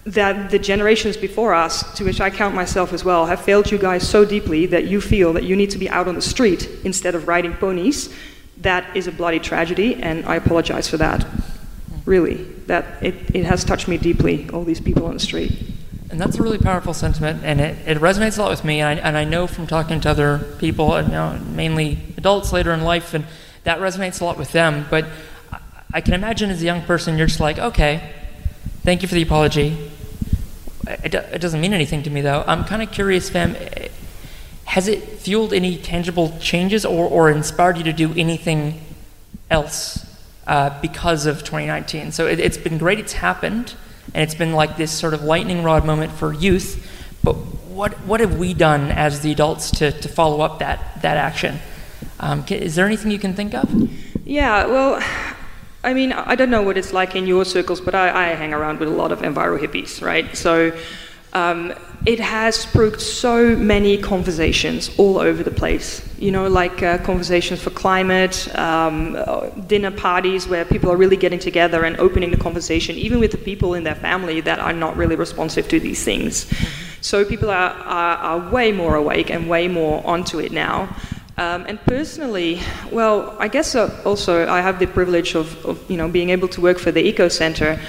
that 0.04 0.50
the 0.50 0.58
generations 0.58 1.16
before 1.16 1.54
us, 1.54 1.90
to 1.96 2.04
which 2.04 2.20
I 2.20 2.28
count 2.28 2.54
myself 2.54 2.92
as 2.92 3.02
well, 3.02 3.24
have 3.24 3.40
failed 3.40 3.70
you 3.70 3.78
guys 3.78 4.06
so 4.06 4.26
deeply 4.26 4.66
that 4.66 4.84
you 4.84 5.00
feel 5.00 5.32
that 5.32 5.44
you 5.44 5.56
need 5.56 5.70
to 5.70 5.78
be 5.78 5.88
out 5.88 6.06
on 6.06 6.16
the 6.16 6.20
street 6.20 6.68
instead 6.84 7.14
of 7.14 7.26
riding 7.26 7.54
ponies, 7.54 8.14
that 8.58 8.94
is 8.94 9.06
a 9.06 9.12
bloody 9.12 9.38
tragedy, 9.38 9.94
and 10.02 10.26
I 10.26 10.36
apologize 10.36 10.86
for 10.86 10.98
that. 10.98 11.24
Really, 12.04 12.44
that 12.66 13.02
it, 13.02 13.14
it 13.34 13.46
has 13.46 13.64
touched 13.64 13.88
me 13.88 13.96
deeply, 13.96 14.50
all 14.50 14.64
these 14.64 14.80
people 14.80 15.06
on 15.06 15.14
the 15.14 15.20
street. 15.20 15.52
And 16.12 16.20
that's 16.20 16.38
a 16.38 16.42
really 16.42 16.58
powerful 16.58 16.92
sentiment, 16.92 17.42
and 17.42 17.58
it, 17.58 17.88
it 17.88 17.96
resonates 17.96 18.36
a 18.36 18.42
lot 18.42 18.50
with 18.50 18.66
me. 18.66 18.80
And 18.82 19.00
I, 19.00 19.02
and 19.02 19.16
I 19.16 19.24
know 19.24 19.46
from 19.46 19.66
talking 19.66 19.98
to 20.02 20.10
other 20.10 20.40
people, 20.58 20.94
and 20.94 21.08
you 21.08 21.14
know, 21.14 21.38
mainly 21.38 21.98
adults 22.18 22.52
later 22.52 22.70
in 22.74 22.82
life, 22.82 23.14
and 23.14 23.24
that 23.64 23.78
resonates 23.78 24.20
a 24.20 24.24
lot 24.26 24.36
with 24.36 24.52
them. 24.52 24.86
But 24.90 25.06
I, 25.90 26.02
can 26.02 26.12
imagine 26.12 26.50
as 26.50 26.60
a 26.60 26.66
young 26.66 26.82
person, 26.82 27.16
you're 27.16 27.28
just 27.28 27.40
like, 27.40 27.58
okay, 27.58 28.12
thank 28.82 29.00
you 29.00 29.08
for 29.08 29.14
the 29.14 29.22
apology. 29.22 29.90
It, 30.86 31.14
it 31.14 31.40
doesn't 31.40 31.62
mean 31.62 31.72
anything 31.72 32.02
to 32.02 32.10
me, 32.10 32.20
though. 32.20 32.44
I'm 32.46 32.64
kind 32.64 32.82
of 32.82 32.92
curious, 32.92 33.30
Fem, 33.30 33.56
has 34.64 34.88
it 34.88 35.00
fueled 35.02 35.54
any 35.54 35.78
tangible 35.78 36.36
changes 36.38 36.84
or, 36.84 37.08
or 37.08 37.30
inspired 37.30 37.78
you 37.78 37.84
to 37.84 37.92
do 37.94 38.12
anything 38.18 38.82
else 39.50 40.04
uh, 40.46 40.78
because 40.82 41.24
of 41.24 41.38
2019? 41.38 42.12
So 42.12 42.26
it, 42.26 42.38
it's 42.38 42.58
been 42.58 42.76
great, 42.76 42.98
it's 42.98 43.14
happened, 43.14 43.72
and 44.14 44.22
it's 44.22 44.34
been 44.34 44.52
like 44.52 44.76
this 44.76 44.90
sort 44.90 45.14
of 45.14 45.22
lightning 45.22 45.62
rod 45.62 45.84
moment 45.84 46.12
for 46.12 46.32
youth. 46.32 46.88
But 47.22 47.34
what, 47.34 47.92
what 48.06 48.20
have 48.20 48.38
we 48.38 48.54
done 48.54 48.90
as 48.90 49.20
the 49.20 49.32
adults 49.32 49.70
to, 49.72 49.92
to 49.92 50.08
follow 50.08 50.40
up 50.40 50.58
that, 50.58 51.02
that 51.02 51.16
action? 51.16 51.58
Um, 52.20 52.44
is 52.48 52.74
there 52.74 52.86
anything 52.86 53.10
you 53.10 53.18
can 53.18 53.34
think 53.34 53.54
of? 53.54 53.68
Yeah, 54.24 54.66
well, 54.66 55.02
I 55.84 55.94
mean, 55.94 56.12
I 56.12 56.34
don't 56.36 56.50
know 56.50 56.62
what 56.62 56.76
it's 56.76 56.92
like 56.92 57.16
in 57.16 57.26
your 57.26 57.44
circles, 57.44 57.80
but 57.80 57.94
I, 57.94 58.30
I 58.30 58.34
hang 58.34 58.52
around 58.52 58.78
with 58.78 58.88
a 58.88 58.92
lot 58.92 59.10
of 59.10 59.20
enviro 59.20 59.58
hippies, 59.58 60.00
right? 60.00 60.36
So 60.36 60.76
um, 61.32 61.72
it 62.04 62.18
has 62.18 62.56
sparked 62.56 63.00
so 63.00 63.54
many 63.54 63.96
conversations 63.96 64.90
all 64.98 65.18
over 65.18 65.42
the 65.42 65.50
place. 65.50 66.06
You 66.18 66.32
know, 66.32 66.48
like 66.48 66.82
uh, 66.82 66.98
conversations 66.98 67.62
for 67.62 67.70
climate, 67.70 68.52
um, 68.58 69.16
uh, 69.16 69.48
dinner 69.66 69.90
parties 69.90 70.48
where 70.48 70.64
people 70.64 70.90
are 70.90 70.96
really 70.96 71.16
getting 71.16 71.38
together 71.38 71.84
and 71.84 71.96
opening 71.98 72.30
the 72.30 72.36
conversation, 72.36 72.96
even 72.96 73.20
with 73.20 73.30
the 73.30 73.38
people 73.38 73.74
in 73.74 73.84
their 73.84 73.94
family 73.94 74.40
that 74.40 74.58
are 74.58 74.72
not 74.72 74.96
really 74.96 75.16
responsive 75.16 75.68
to 75.68 75.78
these 75.78 76.04
things. 76.04 76.52
So 77.00 77.24
people 77.24 77.50
are, 77.50 77.70
are, 77.70 78.16
are 78.16 78.50
way 78.50 78.72
more 78.72 78.96
awake 78.96 79.30
and 79.30 79.48
way 79.48 79.68
more 79.68 80.04
onto 80.06 80.38
it 80.38 80.52
now. 80.52 80.94
Um, 81.38 81.64
and 81.66 81.80
personally, 81.86 82.60
well, 82.90 83.34
I 83.38 83.48
guess 83.48 83.74
uh, 83.74 84.02
also 84.04 84.46
I 84.48 84.60
have 84.60 84.78
the 84.78 84.86
privilege 84.86 85.34
of, 85.34 85.64
of, 85.64 85.90
you 85.90 85.96
know 85.96 86.08
being 86.08 86.30
able 86.30 86.48
to 86.48 86.60
work 86.60 86.78
for 86.78 86.92
the 86.92 87.00
Eco 87.00 87.28
Center. 87.28 87.80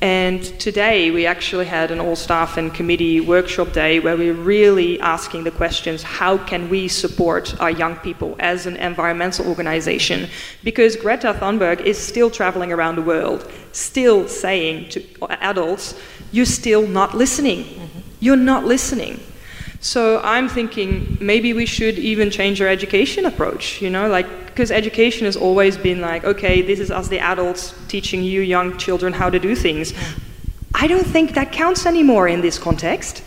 And 0.00 0.44
today 0.60 1.10
we 1.10 1.26
actually 1.26 1.66
had 1.66 1.90
an 1.90 1.98
all 1.98 2.14
staff 2.14 2.56
and 2.56 2.72
committee 2.72 3.20
workshop 3.20 3.72
day 3.72 3.98
where 3.98 4.16
we're 4.16 4.32
really 4.32 5.00
asking 5.00 5.42
the 5.42 5.50
questions 5.50 6.04
how 6.04 6.38
can 6.38 6.68
we 6.68 6.86
support 6.86 7.60
our 7.60 7.70
young 7.70 7.96
people 7.96 8.36
as 8.38 8.66
an 8.66 8.76
environmental 8.76 9.48
organization? 9.48 10.28
Because 10.62 10.94
Greta 10.94 11.34
Thunberg 11.34 11.80
is 11.80 11.98
still 11.98 12.30
traveling 12.30 12.72
around 12.72 12.94
the 12.94 13.02
world, 13.02 13.50
still 13.72 14.28
saying 14.28 14.90
to 14.90 15.02
adults, 15.42 15.98
you're 16.30 16.46
still 16.46 16.86
not 16.86 17.16
listening. 17.16 17.64
Mm-hmm. 17.64 17.98
You're 18.20 18.36
not 18.36 18.64
listening. 18.64 19.18
So 19.80 20.20
I'm 20.24 20.48
thinking 20.48 21.16
maybe 21.20 21.52
we 21.52 21.64
should 21.64 21.98
even 21.98 22.30
change 22.30 22.60
our 22.60 22.68
education 22.68 23.26
approach, 23.26 23.80
you 23.80 23.90
know, 23.90 24.08
like 24.08 24.26
because 24.46 24.72
education 24.72 25.24
has 25.24 25.36
always 25.36 25.76
been 25.76 26.00
like, 26.00 26.24
okay, 26.24 26.62
this 26.62 26.80
is 26.80 26.90
us 26.90 27.06
the 27.06 27.20
adults 27.20 27.74
teaching 27.86 28.24
you 28.24 28.40
young 28.40 28.76
children 28.76 29.12
how 29.12 29.30
to 29.30 29.38
do 29.38 29.54
things. 29.54 29.94
I 30.74 30.88
don't 30.88 31.06
think 31.06 31.34
that 31.34 31.52
counts 31.52 31.86
anymore 31.86 32.26
in 32.26 32.40
this 32.40 32.58
context. 32.58 33.22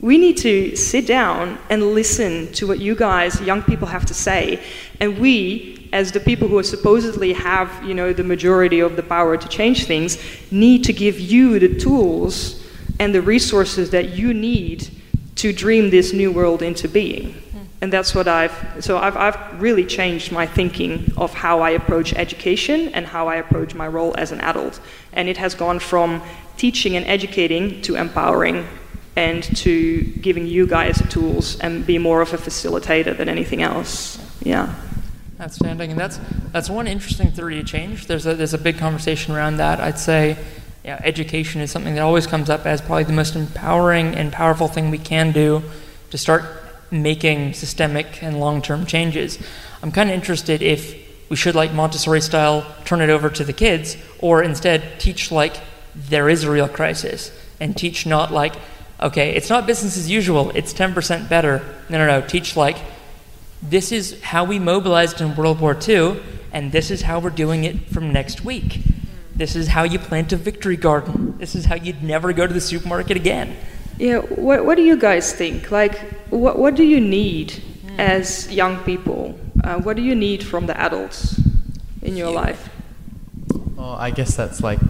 We 0.00 0.16
need 0.16 0.36
to 0.38 0.76
sit 0.76 1.06
down 1.06 1.58
and 1.70 1.94
listen 1.94 2.52
to 2.52 2.68
what 2.68 2.78
you 2.78 2.94
guys, 2.94 3.40
young 3.40 3.62
people, 3.62 3.88
have 3.88 4.06
to 4.06 4.14
say, 4.14 4.62
and 5.00 5.18
we, 5.18 5.88
as 5.92 6.12
the 6.12 6.20
people 6.20 6.46
who 6.46 6.62
supposedly 6.62 7.32
have, 7.32 7.82
you 7.84 7.94
know, 7.94 8.12
the 8.12 8.22
majority 8.22 8.78
of 8.78 8.94
the 8.94 9.02
power 9.02 9.36
to 9.36 9.48
change 9.48 9.86
things, 9.86 10.18
need 10.52 10.84
to 10.84 10.92
give 10.92 11.18
you 11.18 11.58
the 11.58 11.76
tools 11.76 12.64
and 13.00 13.12
the 13.12 13.22
resources 13.22 13.90
that 13.90 14.10
you 14.10 14.32
need 14.32 14.95
to 15.36 15.52
dream 15.52 15.90
this 15.90 16.12
new 16.12 16.32
world 16.32 16.62
into 16.62 16.88
being. 16.88 17.32
Hmm. 17.32 17.58
And 17.80 17.92
that's 17.92 18.14
what 18.14 18.26
I've, 18.26 18.52
so 18.80 18.98
I've, 18.98 19.16
I've 19.16 19.62
really 19.62 19.84
changed 19.84 20.32
my 20.32 20.46
thinking 20.46 21.12
of 21.16 21.34
how 21.34 21.60
I 21.60 21.70
approach 21.70 22.14
education 22.14 22.88
and 22.88 23.06
how 23.06 23.28
I 23.28 23.36
approach 23.36 23.74
my 23.74 23.86
role 23.86 24.14
as 24.16 24.32
an 24.32 24.40
adult. 24.40 24.80
And 25.12 25.28
it 25.28 25.36
has 25.36 25.54
gone 25.54 25.78
from 25.78 26.22
teaching 26.56 26.96
and 26.96 27.06
educating 27.06 27.82
to 27.82 27.96
empowering 27.96 28.66
and 29.14 29.42
to 29.56 30.02
giving 30.20 30.46
you 30.46 30.66
guys 30.66 30.96
the 30.96 31.08
tools 31.08 31.58
and 31.60 31.86
be 31.86 31.98
more 31.98 32.20
of 32.20 32.32
a 32.34 32.38
facilitator 32.38 33.16
than 33.16 33.28
anything 33.28 33.62
else. 33.62 34.18
Yeah. 34.42 34.74
Outstanding. 35.40 35.90
And 35.90 36.00
that's, 36.00 36.18
that's 36.52 36.70
one 36.70 36.86
interesting 36.86 37.30
theory 37.30 37.56
to 37.56 37.64
change. 37.64 38.06
There's 38.06 38.26
a, 38.26 38.34
there's 38.34 38.54
a 38.54 38.58
big 38.58 38.78
conversation 38.78 39.34
around 39.34 39.58
that. 39.58 39.80
I'd 39.80 39.98
say 39.98 40.36
yeah, 40.86 41.00
education 41.02 41.60
is 41.60 41.72
something 41.72 41.96
that 41.96 42.00
always 42.00 42.28
comes 42.28 42.48
up 42.48 42.64
as 42.64 42.80
probably 42.80 43.02
the 43.02 43.12
most 43.12 43.34
empowering 43.34 44.14
and 44.14 44.32
powerful 44.32 44.68
thing 44.68 44.88
we 44.88 44.98
can 44.98 45.32
do 45.32 45.64
to 46.10 46.16
start 46.16 46.44
making 46.92 47.54
systemic 47.54 48.22
and 48.22 48.38
long 48.38 48.62
term 48.62 48.86
changes. 48.86 49.36
I'm 49.82 49.90
kind 49.90 50.08
of 50.08 50.14
interested 50.14 50.62
if 50.62 50.94
we 51.28 51.34
should, 51.34 51.56
like 51.56 51.72
Montessori 51.72 52.20
style, 52.20 52.64
turn 52.84 53.00
it 53.00 53.10
over 53.10 53.28
to 53.28 53.42
the 53.42 53.52
kids, 53.52 53.96
or 54.20 54.44
instead 54.44 55.00
teach 55.00 55.32
like 55.32 55.56
there 55.96 56.28
is 56.28 56.44
a 56.44 56.50
real 56.52 56.68
crisis 56.68 57.32
and 57.58 57.76
teach 57.76 58.06
not 58.06 58.32
like, 58.32 58.54
okay, 59.00 59.34
it's 59.34 59.50
not 59.50 59.66
business 59.66 59.96
as 59.96 60.08
usual, 60.08 60.50
it's 60.50 60.72
10% 60.72 61.28
better. 61.28 61.64
No, 61.88 61.98
no, 61.98 62.06
no. 62.06 62.24
Teach 62.24 62.56
like, 62.56 62.76
this 63.60 63.90
is 63.90 64.22
how 64.22 64.44
we 64.44 64.60
mobilized 64.60 65.20
in 65.20 65.34
World 65.34 65.58
War 65.58 65.76
II, 65.76 66.22
and 66.52 66.70
this 66.70 66.92
is 66.92 67.02
how 67.02 67.18
we're 67.18 67.30
doing 67.30 67.64
it 67.64 67.88
from 67.88 68.12
next 68.12 68.44
week. 68.44 68.82
This 69.36 69.54
is 69.54 69.68
how 69.68 69.82
you 69.82 69.98
plant 69.98 70.32
a 70.32 70.36
victory 70.36 70.76
garden. 70.78 71.36
This 71.36 71.54
is 71.54 71.66
how 71.66 71.74
you'd 71.74 72.02
never 72.02 72.32
go 72.32 72.46
to 72.46 72.54
the 72.54 72.60
supermarket 72.60 73.18
again. 73.18 73.54
Yeah, 73.98 74.20
what, 74.20 74.64
what 74.64 74.76
do 74.76 74.82
you 74.82 74.96
guys 74.96 75.32
think? 75.32 75.70
Like, 75.70 75.98
what, 76.30 76.58
what 76.58 76.74
do 76.74 76.82
you 76.82 77.00
need 77.00 77.50
mm. 77.50 77.98
as 77.98 78.50
young 78.50 78.78
people? 78.84 79.38
Uh, 79.62 79.78
what 79.78 79.96
do 79.96 80.02
you 80.02 80.14
need 80.14 80.42
from 80.42 80.66
the 80.66 80.78
adults 80.80 81.38
in 82.00 82.16
your 82.16 82.30
life? 82.30 82.70
Well, 83.74 83.92
I 83.92 84.10
guess 84.10 84.36
that's 84.36 84.62
like 84.62 84.80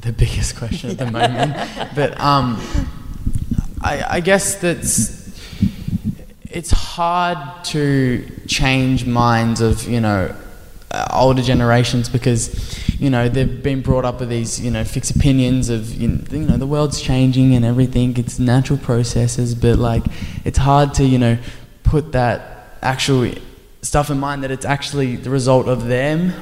the 0.00 0.12
biggest 0.24 0.56
question 0.56 0.90
at 0.90 0.98
the 0.98 1.10
moment. 1.10 1.56
but 1.94 2.20
um, 2.20 2.60
I, 3.80 4.04
I 4.16 4.20
guess 4.20 4.56
that's 4.56 5.24
it's 6.44 6.70
hard 6.70 7.64
to 7.64 8.30
change 8.46 9.06
minds 9.06 9.60
of 9.60 9.88
you 9.88 10.00
know 10.00 10.34
older 11.10 11.42
generations 11.42 12.08
because 12.08 12.48
you 13.00 13.10
know 13.10 13.28
they've 13.28 13.62
been 13.62 13.82
brought 13.82 14.04
up 14.04 14.20
with 14.20 14.28
these 14.28 14.60
you 14.60 14.70
know 14.70 14.84
fixed 14.84 15.14
opinions 15.14 15.68
of 15.68 15.94
you 15.94 16.08
know, 16.08 16.56
the 16.56 16.66
world's 16.66 17.00
changing 17.00 17.54
and 17.54 17.64
everything 17.64 18.16
it's 18.16 18.38
natural 18.38 18.78
processes 18.78 19.54
but 19.54 19.78
like 19.78 20.04
it's 20.44 20.58
hard 20.58 20.94
to 20.94 21.04
you 21.04 21.18
know 21.18 21.36
put 21.82 22.12
that 22.12 22.68
actual 22.82 23.30
stuff 23.82 24.10
in 24.10 24.18
mind 24.18 24.42
that 24.42 24.50
it's 24.50 24.64
actually 24.64 25.16
the 25.16 25.30
result 25.30 25.66
of 25.68 25.86
them 25.86 26.32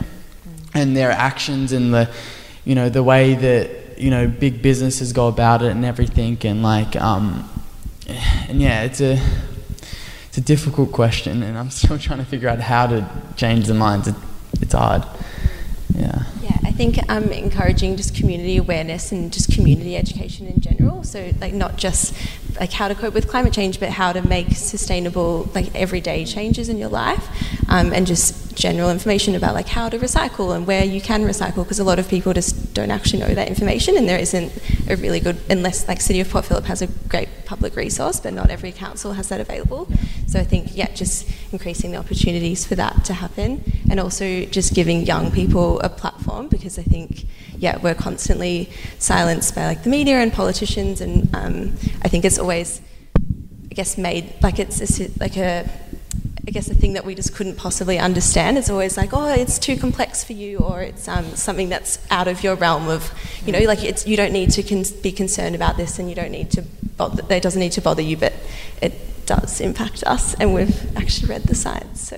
and 0.75 0.97
their 0.97 1.11
actions 1.11 1.73
and 1.73 1.93
the 1.93 2.11
you 2.65 2.75
know 2.75 2.89
the 2.89 3.03
way 3.03 3.35
that 3.35 3.99
you 3.99 4.11
know 4.11 4.27
big 4.27 4.63
businesses 4.63 5.13
go 5.13 5.29
about 5.29 5.63
it 5.63 5.71
and 5.71 5.85
everything 5.85 6.37
and 6.45 6.63
like 6.63 6.97
um 6.97 7.49
and 8.49 8.61
yeah 8.61 8.83
it's 8.83 9.01
a 9.01 9.19
it's 10.33 10.39
a 10.39 10.41
difficult 10.41 10.93
question, 10.93 11.43
and 11.43 11.59
I'm 11.59 11.69
still 11.81 11.99
trying 11.99 12.21
to 12.21 12.25
figure 12.25 12.49
out 12.49 12.59
how 12.59 12.87
to 12.87 13.07
change 13.37 13.67
the 13.67 13.75
minds. 13.75 14.09
It, 14.09 14.15
it's 14.63 14.75
hard. 14.75 15.05
Yeah. 15.95 16.23
Yeah, 16.41 16.57
I 16.65 16.73
think 16.73 16.99
um, 17.11 17.25
encouraging 17.25 17.97
just 17.97 18.15
community 18.15 18.57
awareness 18.57 19.13
and 19.13 19.33
just 19.33 19.53
community 19.53 19.97
education 19.97 20.47
in 20.47 20.61
general. 20.61 21.05
So, 21.05 21.33
like, 21.41 21.53
not 21.53 21.77
just 21.77 22.15
like 22.59 22.73
how 22.73 22.89
to 22.89 22.95
cope 22.95 23.15
with 23.15 23.29
climate 23.29 23.53
change, 23.53 23.79
but 23.79 23.91
how 23.91 24.13
to 24.13 24.23
make 24.23 24.51
sustainable, 24.57 25.51
like, 25.55 25.75
everyday 25.75 26.25
changes 26.25 26.69
in 26.69 26.79
your 26.79 26.89
life, 26.89 27.29
um, 27.69 27.93
and 27.93 28.07
just 28.07 28.52
general 28.55 28.91
information 28.91 29.35
about 29.35 29.55
like 29.55 29.69
how 29.69 29.89
to 29.89 29.99
recycle 29.99 30.55
and 30.55 30.67
where 30.67 30.85
you 30.85 31.01
can 31.01 31.25
recycle. 31.25 31.65
Because 31.65 31.79
a 31.79 31.85
lot 31.85 31.99
of 31.99 32.09
people 32.09 32.33
just 32.33 32.75
don't 32.75 32.91
actually 32.91 33.21
know 33.21 33.35
that 33.35 33.49
information, 33.49 33.97
and 33.97 34.09
there 34.09 34.19
isn't 34.19 34.53
a 34.89 34.97
really 34.97 35.21
good, 35.21 35.39
unless 35.51 35.89
like 35.89 36.01
City 36.01 36.21
of 36.21 36.31
Port 36.31 36.45
Phillip 36.45 36.65
has 36.65 36.83
a 36.83 36.87
great 37.09 37.29
public 37.45 37.77
resource, 37.77 38.21
but 38.21 38.33
not 38.33 38.51
every 38.51 38.73
council 38.73 39.13
has 39.13 39.29
that 39.29 39.41
available. 39.41 39.89
So 40.27 40.39
I 40.39 40.45
think 40.45 40.77
yeah, 40.77 40.93
just 40.95 41.29
increasing 41.53 41.93
the 41.93 41.99
opportunities 41.99 42.67
for 42.67 42.75
that 42.77 43.05
to 43.05 43.15
happen, 43.15 43.63
and 43.91 44.01
also 44.01 44.45
just 44.47 44.75
giving 44.75 45.05
young 45.07 45.31
people 45.31 45.81
a 45.81 45.89
platform 45.89 46.49
because 46.49 46.79
I 46.79 46.83
think 46.83 47.27
yeah 47.59 47.79
we're 47.79 47.95
constantly 47.95 48.71
silenced 48.99 49.55
by 49.55 49.67
like 49.67 49.83
the 49.83 49.91
media 49.91 50.17
and 50.17 50.33
politicians, 50.33 51.01
and 51.01 51.35
um, 51.35 51.73
I 52.03 52.09
think 52.09 52.25
it's 52.25 52.39
always 52.39 52.81
I 53.73 53.75
guess 53.75 53.97
made 53.97 54.35
like 54.43 54.59
it's, 54.59 54.81
it's 54.81 55.19
like 55.19 55.37
a 55.39 55.67
I 56.47 56.51
guess 56.51 56.69
a 56.69 56.75
thing 56.75 56.95
that 56.95 57.05
we 57.05 57.15
just 57.15 57.35
couldn't 57.35 57.57
possibly 57.57 58.01
understand. 58.01 58.59
It's 58.59 58.69
always 58.69 58.97
like, 58.97 59.11
oh, 59.13 59.29
it's 59.29 59.61
too 59.61 59.77
complex 59.77 60.25
for 60.25 60.33
you, 60.33 60.59
or 60.59 60.83
it's 60.83 61.07
um, 61.07 61.25
something 61.37 61.69
that's 61.69 62.05
out 62.11 62.27
of 62.27 62.43
your 62.43 62.57
realm 62.57 62.89
of, 62.89 63.13
you 63.47 63.53
know, 63.53 63.61
like 63.61 63.85
it's 63.85 64.09
you 64.09 64.17
don't 64.17 64.33
need 64.33 64.51
to 64.53 64.63
con- 64.65 64.85
be 65.03 65.13
concerned 65.13 65.55
about 65.55 65.77
this, 65.77 66.01
and 66.01 66.09
you 66.09 66.17
don't 66.17 66.33
need 66.33 66.51
to 66.53 66.63
bother. 66.97 67.23
It 67.33 67.43
doesn't 67.43 67.61
need 67.61 67.73
to 67.73 67.81
bother 67.81 68.03
you, 68.03 68.17
but 68.17 68.33
it 68.81 69.25
does 69.25 69.61
impact 69.61 70.03
us, 70.05 70.35
and 70.35 70.53
we've 70.53 70.97
actually 70.97 71.29
read 71.29 71.45
the 71.45 71.55
science, 71.55 72.09
so 72.09 72.17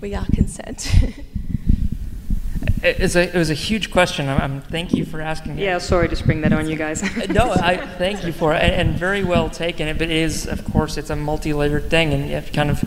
we 0.00 0.14
are 0.14 0.26
concerned. 0.26 1.14
It, 2.82 3.16
a, 3.16 3.34
it 3.34 3.38
was 3.38 3.50
a 3.50 3.54
huge 3.54 3.90
question. 3.90 4.28
I'm, 4.28 4.40
I'm, 4.40 4.60
thank 4.60 4.92
you 4.92 5.04
for 5.04 5.20
asking. 5.20 5.58
Yeah, 5.58 5.78
sorry 5.78 6.08
to 6.08 6.14
spring 6.14 6.42
that 6.42 6.52
on 6.52 6.68
you 6.68 6.76
guys. 6.76 7.02
no, 7.30 7.50
I 7.50 7.78
thank 7.78 8.24
you 8.24 8.32
for 8.32 8.54
it, 8.54 8.62
and, 8.62 8.90
and, 8.90 8.98
very 8.98 9.24
well 9.24 9.50
taken. 9.50 9.88
It, 9.88 9.98
but 9.98 10.10
it 10.10 10.16
is, 10.16 10.46
of 10.46 10.64
course, 10.64 10.96
it's 10.96 11.10
a 11.10 11.16
multi-layered 11.16 11.90
thing, 11.90 12.12
and 12.12 12.28
you 12.28 12.34
have 12.34 12.46
to 12.46 12.52
kind 12.52 12.70
of 12.70 12.84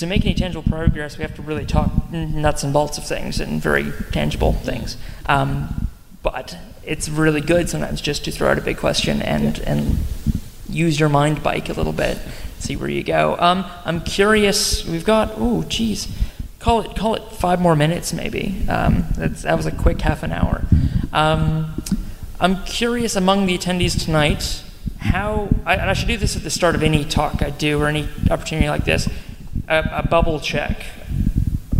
to 0.00 0.06
make 0.06 0.24
any 0.24 0.34
tangible 0.34 0.68
progress, 0.68 1.18
we 1.18 1.22
have 1.22 1.34
to 1.36 1.42
really 1.42 1.66
talk 1.66 2.10
nuts 2.10 2.64
and 2.64 2.72
bolts 2.72 2.98
of 2.98 3.06
things 3.06 3.38
and 3.38 3.62
very 3.62 3.92
tangible 4.12 4.54
things. 4.54 4.96
Um, 5.26 5.88
but 6.22 6.56
it's 6.84 7.08
really 7.08 7.40
good 7.40 7.68
sometimes 7.68 8.00
just 8.00 8.24
to 8.24 8.30
throw 8.30 8.50
out 8.50 8.58
a 8.58 8.62
big 8.62 8.78
question 8.78 9.22
and 9.22 9.58
yeah. 9.58 9.72
and 9.72 9.98
use 10.68 10.98
your 10.98 11.08
mind 11.08 11.42
bike 11.42 11.68
a 11.68 11.74
little 11.74 11.92
bit, 11.92 12.18
see 12.58 12.76
where 12.76 12.88
you 12.88 13.02
go. 13.02 13.36
Um, 13.38 13.64
I'm 13.84 14.00
curious. 14.00 14.86
We've 14.86 15.04
got 15.04 15.32
oh, 15.36 15.64
geez, 15.64 16.08
call 16.58 16.80
it 16.80 16.96
call 16.96 17.14
it 17.14 17.22
five 17.32 17.60
more 17.60 17.76
minutes 17.76 18.12
maybe. 18.12 18.64
Um, 18.68 19.04
that 19.16 19.56
was 19.56 19.66
a 19.66 19.72
quick 19.72 20.00
half 20.00 20.22
an 20.22 20.32
hour. 20.32 20.64
Um, 21.12 21.82
I'm 22.40 22.64
curious 22.64 23.16
among 23.16 23.46
the 23.46 23.58
attendees 23.58 24.02
tonight 24.02 24.64
how, 24.98 25.48
I, 25.64 25.76
and 25.76 25.90
I 25.90 25.94
should 25.94 26.08
do 26.08 26.16
this 26.16 26.36
at 26.36 26.42
the 26.42 26.50
start 26.50 26.74
of 26.74 26.82
any 26.82 27.04
talk 27.04 27.42
I 27.42 27.50
do 27.50 27.80
or 27.80 27.88
any 27.88 28.08
opportunity 28.30 28.68
like 28.68 28.84
this 28.84 29.08
a, 29.70 30.00
a 30.00 30.02
bubble 30.06 30.40
check. 30.40 30.84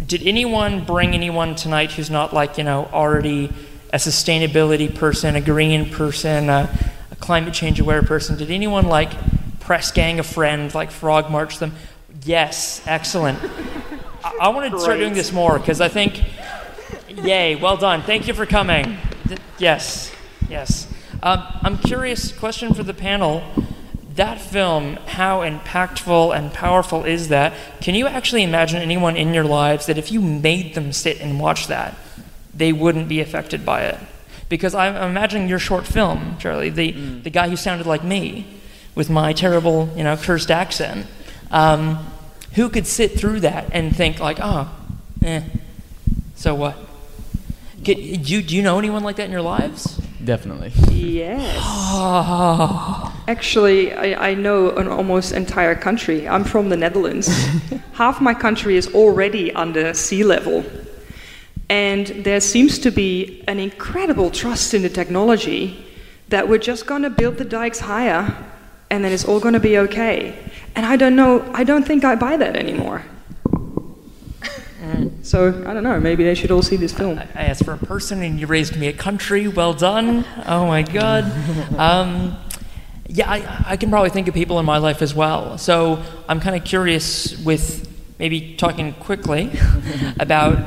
Did 0.07 0.27
anyone 0.27 0.85
bring 0.85 1.13
anyone 1.13 1.55
tonight 1.57 1.93
who's 1.93 2.11
not 2.11 2.33
like, 2.33 2.57
you 2.57 2.65
know, 2.65 2.89
already 2.93 3.53
a 3.93 3.97
sustainability 3.97 4.93
person, 4.95 5.37
a 5.37 5.41
green 5.41 5.91
person, 5.91 6.49
a, 6.49 6.71
a 7.11 7.17
climate 7.17 7.53
change 7.53 7.81
aware 7.81 8.03
person? 8.03 8.39
Did 8.39 8.51
anyone 8.51 8.87
like 8.87 9.11
press 9.59 9.91
gang 9.91 10.21
a 10.21 10.23
friend, 10.23 10.73
like 10.75 10.91
frog 10.91 11.31
march 11.31 11.59
them? 11.59 11.75
Yes, 12.25 12.83
excellent. 12.87 13.39
I, 14.25 14.37
I 14.43 14.49
want 14.49 14.73
to 14.73 14.79
start 14.81 14.99
doing 14.99 15.15
this 15.15 15.33
more 15.33 15.59
because 15.59 15.81
I 15.81 15.89
think, 15.89 16.23
yay, 17.09 17.57
well 17.57 17.77
done. 17.77 18.03
Thank 18.03 18.29
you 18.29 18.35
for 18.35 18.47
coming. 18.47 18.99
Yes, 19.59 20.15
yes. 20.49 20.87
Um, 21.23 21.43
I'm 21.63 21.79
curious, 21.79 22.33
question 22.33 22.73
for 22.73 22.83
the 22.83 22.95
panel 22.95 23.43
that 24.21 24.39
film, 24.39 24.97
how 25.07 25.41
impactful 25.41 26.37
and 26.37 26.53
powerful 26.53 27.05
is 27.05 27.29
that? 27.29 27.55
Can 27.81 27.95
you 27.95 28.07
actually 28.07 28.43
imagine 28.43 28.83
anyone 28.83 29.17
in 29.17 29.33
your 29.33 29.45
lives 29.45 29.87
that 29.87 29.97
if 29.97 30.13
you 30.13 30.21
made 30.21 30.75
them 30.75 30.93
sit 30.93 31.23
and 31.23 31.41
watch 31.41 31.69
that, 31.69 31.97
they 32.53 32.71
wouldn't 32.71 33.09
be 33.09 33.21
affected 33.21 33.65
by 33.65 33.85
it? 33.85 33.99
Because 34.51 34.75
I'm 34.75 34.95
imagining 34.95 35.49
your 35.49 35.59
short 35.59 35.87
film, 35.87 36.37
Charlie, 36.39 36.69
the, 36.69 36.93
mm. 36.93 37.23
the 37.23 37.31
guy 37.31 37.49
who 37.49 37.57
sounded 37.57 37.87
like 37.87 38.05
me 38.05 38.47
with 38.95 39.09
my 39.09 39.33
terrible, 39.33 39.89
you 39.97 40.05
know, 40.05 40.19
cursed 40.19 40.51
accent. 40.51 41.07
Um, 41.51 42.07
who 42.53 42.69
could 42.69 42.87
sit 42.87 43.19
through 43.19 43.41
that 43.41 43.71
and 43.73 43.97
think 43.97 44.21
like, 44.21 44.37
oh, 44.43 44.69
eh, 45.23 45.45
so 46.35 46.55
what? 46.55 46.77
Get, 47.83 47.97
do, 47.97 48.35
you, 48.35 48.43
do 48.43 48.55
you 48.55 48.63
know 48.63 48.79
anyone 48.79 49.03
like 49.03 49.17
that 49.17 49.25
in 49.25 49.33
your 49.33 49.41
lives? 49.41 49.97
Definitely. 50.23 50.73
Yes. 50.91 51.57
Actually, 53.31 53.93
I, 53.93 54.31
I, 54.31 54.35
know 54.35 54.71
an 54.71 54.89
almost 54.89 55.31
entire 55.31 55.77
country. 55.77 56.27
I'm 56.27 56.43
from 56.43 56.69
the 56.69 56.77
Netherlands. 56.77 57.29
Half 57.93 58.21
my 58.21 58.35
country 58.35 58.77
is 58.77 58.93
already 58.93 59.53
under 59.53 59.95
sea 59.95 60.25
level. 60.25 60.65
And 61.69 62.09
there 62.09 62.41
seems 62.41 62.81
to 62.81 62.91
be 62.91 63.45
an 63.47 63.61
incredible 63.61 64.33
trust 64.33 64.75
in 64.75 64.83
the 64.83 64.89
technology 64.89 65.87
that 66.31 66.49
we're 66.49 66.59
just 66.59 66.87
going 66.87 67.03
to 67.03 67.11
build 67.11 67.37
the 67.37 67.45
dikes 67.45 67.79
higher 67.79 68.37
and 68.91 69.05
then 69.05 69.13
it's 69.13 69.25
all 69.25 69.39
going 69.39 69.55
to 69.55 69.61
be 69.61 69.79
okay. 69.79 70.37
And 70.75 70.85
I 70.85 70.97
don't 70.97 71.15
know, 71.15 71.49
I 71.55 71.63
don't 71.63 71.87
think 71.87 72.05
I 72.05 72.17
buy 72.17 72.37
that 72.37 72.57
anymore. 72.57 73.05
So 75.23 75.49
I 75.65 75.75
don't 75.75 75.85
know. 75.85 76.01
Maybe 76.01 76.25
they 76.25 76.35
should 76.35 76.51
all 76.51 76.63
see 76.63 76.75
this 76.75 76.93
film. 76.93 77.19
I, 77.19 77.29
I 77.35 77.45
asked 77.45 77.65
for 77.65 77.75
a 77.75 77.79
person, 77.79 78.23
and 78.23 78.41
you 78.41 78.49
raised 78.49 78.77
me 78.77 78.89
a 78.89 78.93
country. 78.93 79.47
Well 79.47 79.75
done. 79.75 80.25
Oh 80.47 80.67
my 80.67 80.83
God. 80.83 81.31
Um, 81.79 82.37
yeah, 83.13 83.29
I, 83.29 83.73
I, 83.73 83.77
can 83.77 83.91
probably 83.91 84.11
think 84.11 84.29
of 84.29 84.35
people 84.35 84.61
in 84.61 84.67
my 84.67 84.79
life 84.79 85.03
as 85.03 85.13
well. 85.13 85.59
So 85.59 86.01
I'm 86.29 86.39
kind 86.39 86.55
of 86.55 86.63
curious 86.65 87.37
with 87.45 87.89
maybe 88.21 88.55
talking 88.55 88.93
quickly 88.95 89.51
about 90.21 90.59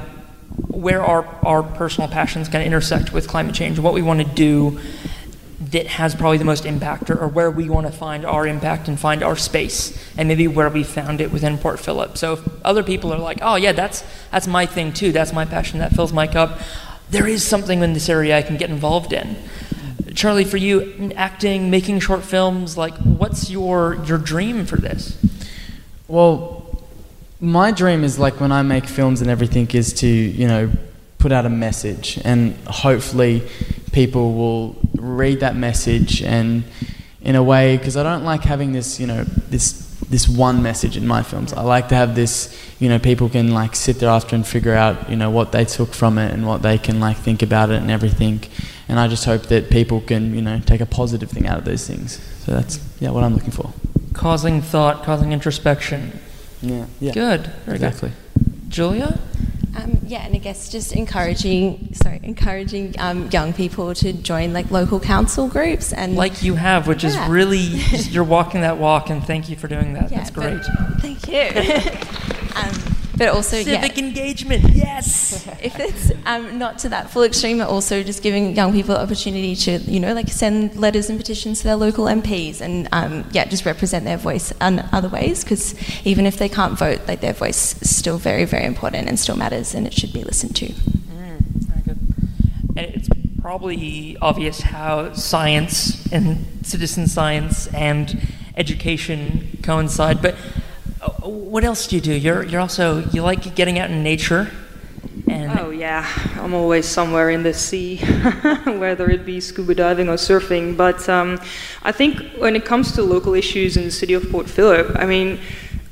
where 0.67 1.01
our, 1.01 1.25
our 1.43 1.63
personal 1.63 2.09
passions 2.09 2.49
kind 2.49 2.61
of 2.61 2.67
intersect 2.67 3.13
with 3.13 3.29
climate 3.29 3.55
change, 3.55 3.79
what 3.79 3.93
we 3.93 4.01
want 4.01 4.19
to 4.19 4.25
do 4.35 4.77
that 5.71 5.87
has 5.87 6.13
probably 6.13 6.37
the 6.37 6.43
most 6.43 6.65
impact 6.65 7.09
or, 7.09 7.17
or, 7.17 7.27
where 7.29 7.49
we 7.49 7.69
want 7.69 7.87
to 7.87 7.93
find 7.93 8.25
our 8.25 8.45
impact 8.45 8.89
and 8.89 8.99
find 8.99 9.23
our 9.23 9.37
space 9.37 9.97
and 10.17 10.27
maybe 10.27 10.45
where 10.45 10.69
we 10.69 10.83
found 10.83 11.21
it 11.21 11.31
within 11.31 11.57
Port 11.57 11.79
Phillip. 11.79 12.17
So 12.17 12.33
if 12.33 12.65
other 12.65 12.83
people 12.83 13.13
are 13.13 13.19
like, 13.19 13.39
oh 13.41 13.55
yeah, 13.55 13.71
that's 13.71 14.03
that's 14.31 14.47
my 14.47 14.65
thing 14.65 14.91
too, 14.91 15.13
that's 15.13 15.31
my 15.31 15.45
passion, 15.45 15.79
that 15.79 15.93
fills 15.93 16.11
my 16.11 16.27
cup, 16.27 16.59
there 17.09 17.25
is 17.25 17.47
something 17.47 17.81
in 17.81 17.93
this 17.93 18.09
area 18.09 18.37
I 18.37 18.41
can 18.41 18.57
get 18.57 18.69
involved 18.69 19.13
in. 19.13 19.37
Charlie, 20.15 20.45
for 20.45 20.57
you, 20.57 21.11
acting, 21.15 21.69
making 21.69 21.99
short 21.99 22.23
films, 22.23 22.77
like 22.77 22.93
what's 22.97 23.49
your 23.49 23.95
your 24.05 24.17
dream 24.17 24.65
for 24.65 24.77
this? 24.77 25.17
Well, 26.07 26.83
my 27.39 27.71
dream 27.71 28.03
is 28.03 28.19
like 28.19 28.39
when 28.39 28.51
I 28.51 28.61
make 28.61 28.85
films 28.85 29.21
and 29.21 29.29
everything 29.29 29.69
is 29.71 29.93
to, 29.95 30.07
you 30.07 30.47
know, 30.47 30.71
put 31.17 31.31
out 31.31 31.45
a 31.45 31.49
message. 31.49 32.19
And 32.23 32.55
hopefully 32.67 33.43
people 33.91 34.33
will 34.33 34.75
read 34.95 35.39
that 35.39 35.55
message 35.55 36.21
and 36.21 36.63
in 37.21 37.35
a 37.35 37.43
way 37.43 37.77
because 37.77 37.95
I 37.95 38.03
don't 38.03 38.23
like 38.23 38.43
having 38.43 38.73
this 38.73 38.99
you 38.99 39.07
know 39.07 39.23
this 39.23 39.83
this 40.09 40.27
one 40.27 40.61
message 40.61 40.97
in 40.97 41.07
my 41.07 41.23
films. 41.23 41.53
I 41.53 41.61
like 41.61 41.87
to 41.89 41.95
have 41.95 42.15
this 42.15 42.55
you 42.79 42.89
know 42.89 42.99
people 42.99 43.29
can 43.29 43.51
like 43.51 43.75
sit 43.75 43.99
there 43.99 44.09
after 44.09 44.35
and 44.35 44.45
figure 44.45 44.73
out 44.73 45.09
you 45.09 45.15
know 45.15 45.29
what 45.29 45.51
they 45.51 45.65
took 45.65 45.93
from 45.93 46.17
it 46.17 46.33
and 46.33 46.45
what 46.45 46.61
they 46.61 46.77
can 46.77 46.99
like 46.99 47.17
think 47.17 47.41
about 47.41 47.69
it 47.69 47.81
and 47.81 47.89
everything 47.89 48.41
and 48.93 48.99
I 48.99 49.07
just 49.07 49.25
hope 49.25 49.47
that 49.47 49.71
people 49.71 50.01
can 50.01 50.35
you 50.35 50.41
know 50.43 50.59
take 50.59 50.79
a 50.79 50.85
positive 50.85 51.31
thing 51.31 51.47
out 51.47 51.57
of 51.57 51.65
those 51.65 51.87
things 51.87 52.19
so 52.45 52.51
that's 52.51 52.79
yeah 52.99 53.09
what 53.09 53.23
I'm 53.23 53.33
looking 53.33 53.49
for 53.49 53.73
causing 54.13 54.61
thought 54.61 55.03
causing 55.03 55.31
introspection 55.31 56.19
yeah 56.61 56.85
yeah 56.99 57.11
good 57.13 57.47
Very 57.65 57.77
exactly 57.77 58.11
good. 58.11 58.69
Julia 58.69 59.19
um, 59.75 59.97
yeah, 60.05 60.19
and 60.19 60.35
I 60.35 60.37
guess 60.37 60.69
just 60.69 60.93
encouraging, 60.93 61.95
sorry, 61.95 62.19
encouraging 62.21 62.93
um, 62.99 63.27
young 63.31 63.53
people 63.53 63.95
to 63.95 64.13
join 64.13 64.53
like 64.53 64.69
local 64.69 64.99
council 64.99 65.47
groups 65.47 65.91
and 65.91 66.15
like 66.15 66.43
you 66.43 66.53
have, 66.53 66.87
which 66.87 67.03
yeah. 67.03 67.09
is 67.09 67.29
really 67.31 67.57
you're 68.11 68.23
walking 68.23 68.61
that 68.61 68.77
walk, 68.77 69.09
and 69.09 69.25
thank 69.25 69.49
you 69.49 69.55
for 69.55 69.67
doing 69.67 69.93
that. 69.93 70.11
Yeah, 70.11 70.17
That's 70.17 70.29
great. 70.29 70.61
Thank 70.99 71.27
you. 71.27 71.49
um, 72.55 72.82
but 73.15 73.29
also 73.29 73.61
civic 73.61 73.97
yeah, 73.97 74.03
engagement. 74.03 74.63
Yes. 74.73 75.47
if 75.61 75.79
it's 75.79 76.11
um, 76.25 76.57
not 76.57 76.79
to 76.79 76.89
that 76.89 77.11
full 77.11 77.23
extreme, 77.23 77.59
but 77.59 77.69
also 77.69 78.03
just 78.03 78.23
giving 78.23 78.55
young 78.55 78.71
people 78.73 78.95
the 78.95 79.01
opportunity 79.01 79.55
to, 79.55 79.77
you 79.79 79.99
know, 79.99 80.13
like 80.13 80.29
send 80.29 80.75
letters 80.75 81.09
and 81.09 81.19
petitions 81.19 81.59
to 81.59 81.65
their 81.65 81.75
local 81.75 82.05
MPs, 82.05 82.61
and 82.61 82.87
um, 82.91 83.25
yeah, 83.31 83.45
just 83.45 83.65
represent 83.65 84.05
their 84.05 84.17
voice 84.17 84.51
in 84.59 84.79
other 84.91 85.09
ways. 85.09 85.43
Because 85.43 85.75
even 86.05 86.25
if 86.25 86.37
they 86.37 86.49
can't 86.49 86.77
vote, 86.77 87.01
like 87.07 87.21
their 87.21 87.33
voice 87.33 87.81
is 87.81 87.95
still 87.95 88.17
very, 88.17 88.45
very 88.45 88.65
important 88.65 89.07
and 89.07 89.19
still 89.19 89.35
matters, 89.35 89.75
and 89.75 89.85
it 89.85 89.93
should 89.93 90.13
be 90.13 90.23
listened 90.23 90.55
to. 90.57 90.67
Mm, 90.67 91.39
very 91.39 91.81
good. 91.81 91.99
And 92.75 92.95
it's 92.95 93.09
probably 93.41 94.17
obvious 94.21 94.61
how 94.61 95.13
science 95.13 96.11
and 96.11 96.45
citizen 96.63 97.07
science 97.07 97.67
and 97.67 98.27
education 98.55 99.59
coincide, 99.61 100.21
but 100.21 100.35
what 101.29 101.63
else 101.63 101.87
do 101.87 101.95
you 101.95 102.01
do? 102.01 102.13
You're 102.13 102.43
you're 102.43 102.61
also 102.61 103.03
you 103.09 103.21
like 103.23 103.55
getting 103.55 103.79
out 103.79 103.89
in 103.89 104.03
nature. 104.03 104.51
And 105.27 105.59
oh 105.59 105.69
yeah, 105.69 106.07
I'm 106.35 106.53
always 106.53 106.87
somewhere 106.87 107.29
in 107.29 107.43
the 107.43 107.53
sea, 107.53 107.97
whether 108.65 109.09
it 109.09 109.25
be 109.25 109.39
scuba 109.39 109.75
diving 109.75 110.09
or 110.09 110.15
surfing. 110.15 110.75
But 110.75 111.07
um, 111.07 111.39
I 111.83 111.91
think 111.91 112.21
when 112.37 112.55
it 112.55 112.65
comes 112.65 112.91
to 112.93 113.03
local 113.03 113.33
issues 113.33 113.77
in 113.77 113.83
the 113.83 113.91
city 113.91 114.13
of 114.13 114.29
Port 114.31 114.49
Phillip, 114.49 114.95
I 114.97 115.05
mean, 115.05 115.39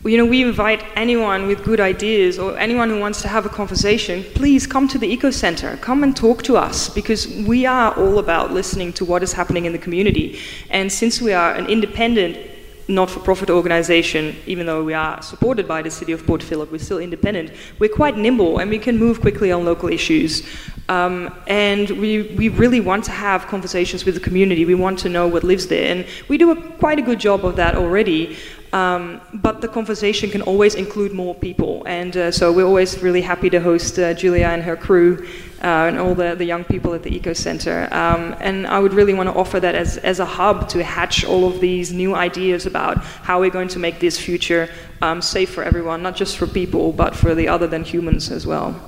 you 0.04 0.18
know, 0.18 0.26
we 0.26 0.42
invite 0.42 0.84
anyone 0.96 1.48
with 1.48 1.64
good 1.64 1.80
ideas 1.80 2.40
or 2.40 2.58
anyone 2.58 2.90
who 2.90 3.00
wants 3.00 3.22
to 3.22 3.28
have 3.28 3.46
a 3.46 3.50
conversation, 3.50 4.24
please 4.34 4.66
come 4.66 4.88
to 4.88 4.98
the 4.98 5.08
Eco 5.08 5.30
Center. 5.30 5.78
Come 5.78 6.04
and 6.04 6.16
talk 6.16 6.42
to 6.44 6.58
us 6.58 6.90
because 6.90 7.28
we 7.28 7.66
are 7.66 7.94
all 7.94 8.18
about 8.18 8.52
listening 8.52 8.92
to 8.94 9.06
what 9.06 9.22
is 9.22 9.34
happening 9.34 9.66
in 9.66 9.72
the 9.72 9.80
community. 9.80 10.40
And 10.72 10.92
since 10.92 11.22
we 11.22 11.34
are 11.34 11.54
an 11.54 11.68
independent 11.68 12.51
not-for-profit 12.92 13.50
organization, 13.50 14.36
even 14.46 14.66
though 14.66 14.84
we 14.84 14.94
are 14.94 15.22
supported 15.22 15.68
by 15.68 15.82
the 15.82 15.90
city 15.90 16.12
of 16.12 16.26
Port 16.26 16.44
Phillip, 16.44 16.72
we're 16.72 16.78
still 16.78 17.00
independent. 17.00 17.52
We're 17.80 17.90
quite 17.90 18.18
nimble 18.18 18.60
and 18.60 18.70
we 18.70 18.80
can 18.80 18.98
move 18.98 19.22
quickly 19.22 19.52
on 19.52 19.66
local 19.66 19.90
issues. 19.90 20.44
Um, 20.90 21.34
and 21.48 21.90
we, 21.92 22.24
we 22.36 22.50
really 22.50 22.82
want 22.82 23.06
to 23.06 23.12
have 23.12 23.48
conversations 23.48 24.06
with 24.06 24.16
the 24.16 24.22
community. 24.22 24.66
We 24.66 24.76
want 24.76 25.00
to 25.00 25.10
know 25.10 25.28
what 25.28 25.44
lives 25.44 25.68
there. 25.68 25.92
And 25.92 26.06
we 26.28 26.38
do 26.38 26.52
a, 26.52 26.56
quite 26.56 27.00
a 27.00 27.02
good 27.02 27.20
job 27.20 27.46
of 27.46 27.56
that 27.56 27.76
already. 27.76 28.38
Um, 28.74 29.20
but 29.34 29.60
the 29.60 29.68
conversation 29.68 30.30
can 30.30 30.42
always 30.44 30.76
include 30.76 31.12
more 31.12 31.36
people. 31.36 31.84
And 31.86 32.16
uh, 32.16 32.32
so 32.32 32.54
we're 32.54 32.66
always 32.66 33.02
really 33.02 33.22
happy 33.22 33.50
to 33.50 33.60
host 33.60 34.00
uh, 34.00 34.14
Julia 34.14 34.48
and 34.48 34.64
her 34.64 34.78
crew 34.78 35.28
uh, 35.62 35.90
and 35.90 36.00
all 36.00 36.16
the, 36.16 36.36
the 36.36 36.46
young 36.46 36.64
people 36.64 36.94
at 36.94 37.04
the 37.04 37.14
Eco 37.14 37.34
Center. 37.34 37.90
Um, 37.92 38.36
and 38.40 38.66
I 38.66 38.80
would 38.80 38.94
really 38.94 39.14
want 39.14 39.28
to 39.28 39.36
offer 39.36 39.60
that 39.60 39.76
as, 39.76 39.98
as 39.98 40.20
a 40.20 40.26
hub 40.26 40.70
to 40.70 40.84
hatch 40.84 41.26
all 41.26 41.46
of 41.48 41.60
these 41.60 41.92
new 41.92 42.16
ideas 42.16 42.66
about 42.66 43.00
how 43.00 43.42
we're 43.42 43.50
going 43.50 43.68
to 43.70 43.80
make 43.80 44.00
this 44.00 44.18
future 44.18 44.70
um, 45.02 45.22
safe 45.22 45.50
for 45.50 45.64
everyone, 45.64 46.02
not 46.02 46.16
just 46.16 46.38
for 46.38 46.48
people, 46.48 46.94
but 46.94 47.14
for 47.14 47.36
the 47.36 47.50
other 47.50 47.68
than 47.68 47.84
humans 47.84 48.32
as 48.32 48.48
well. 48.48 48.80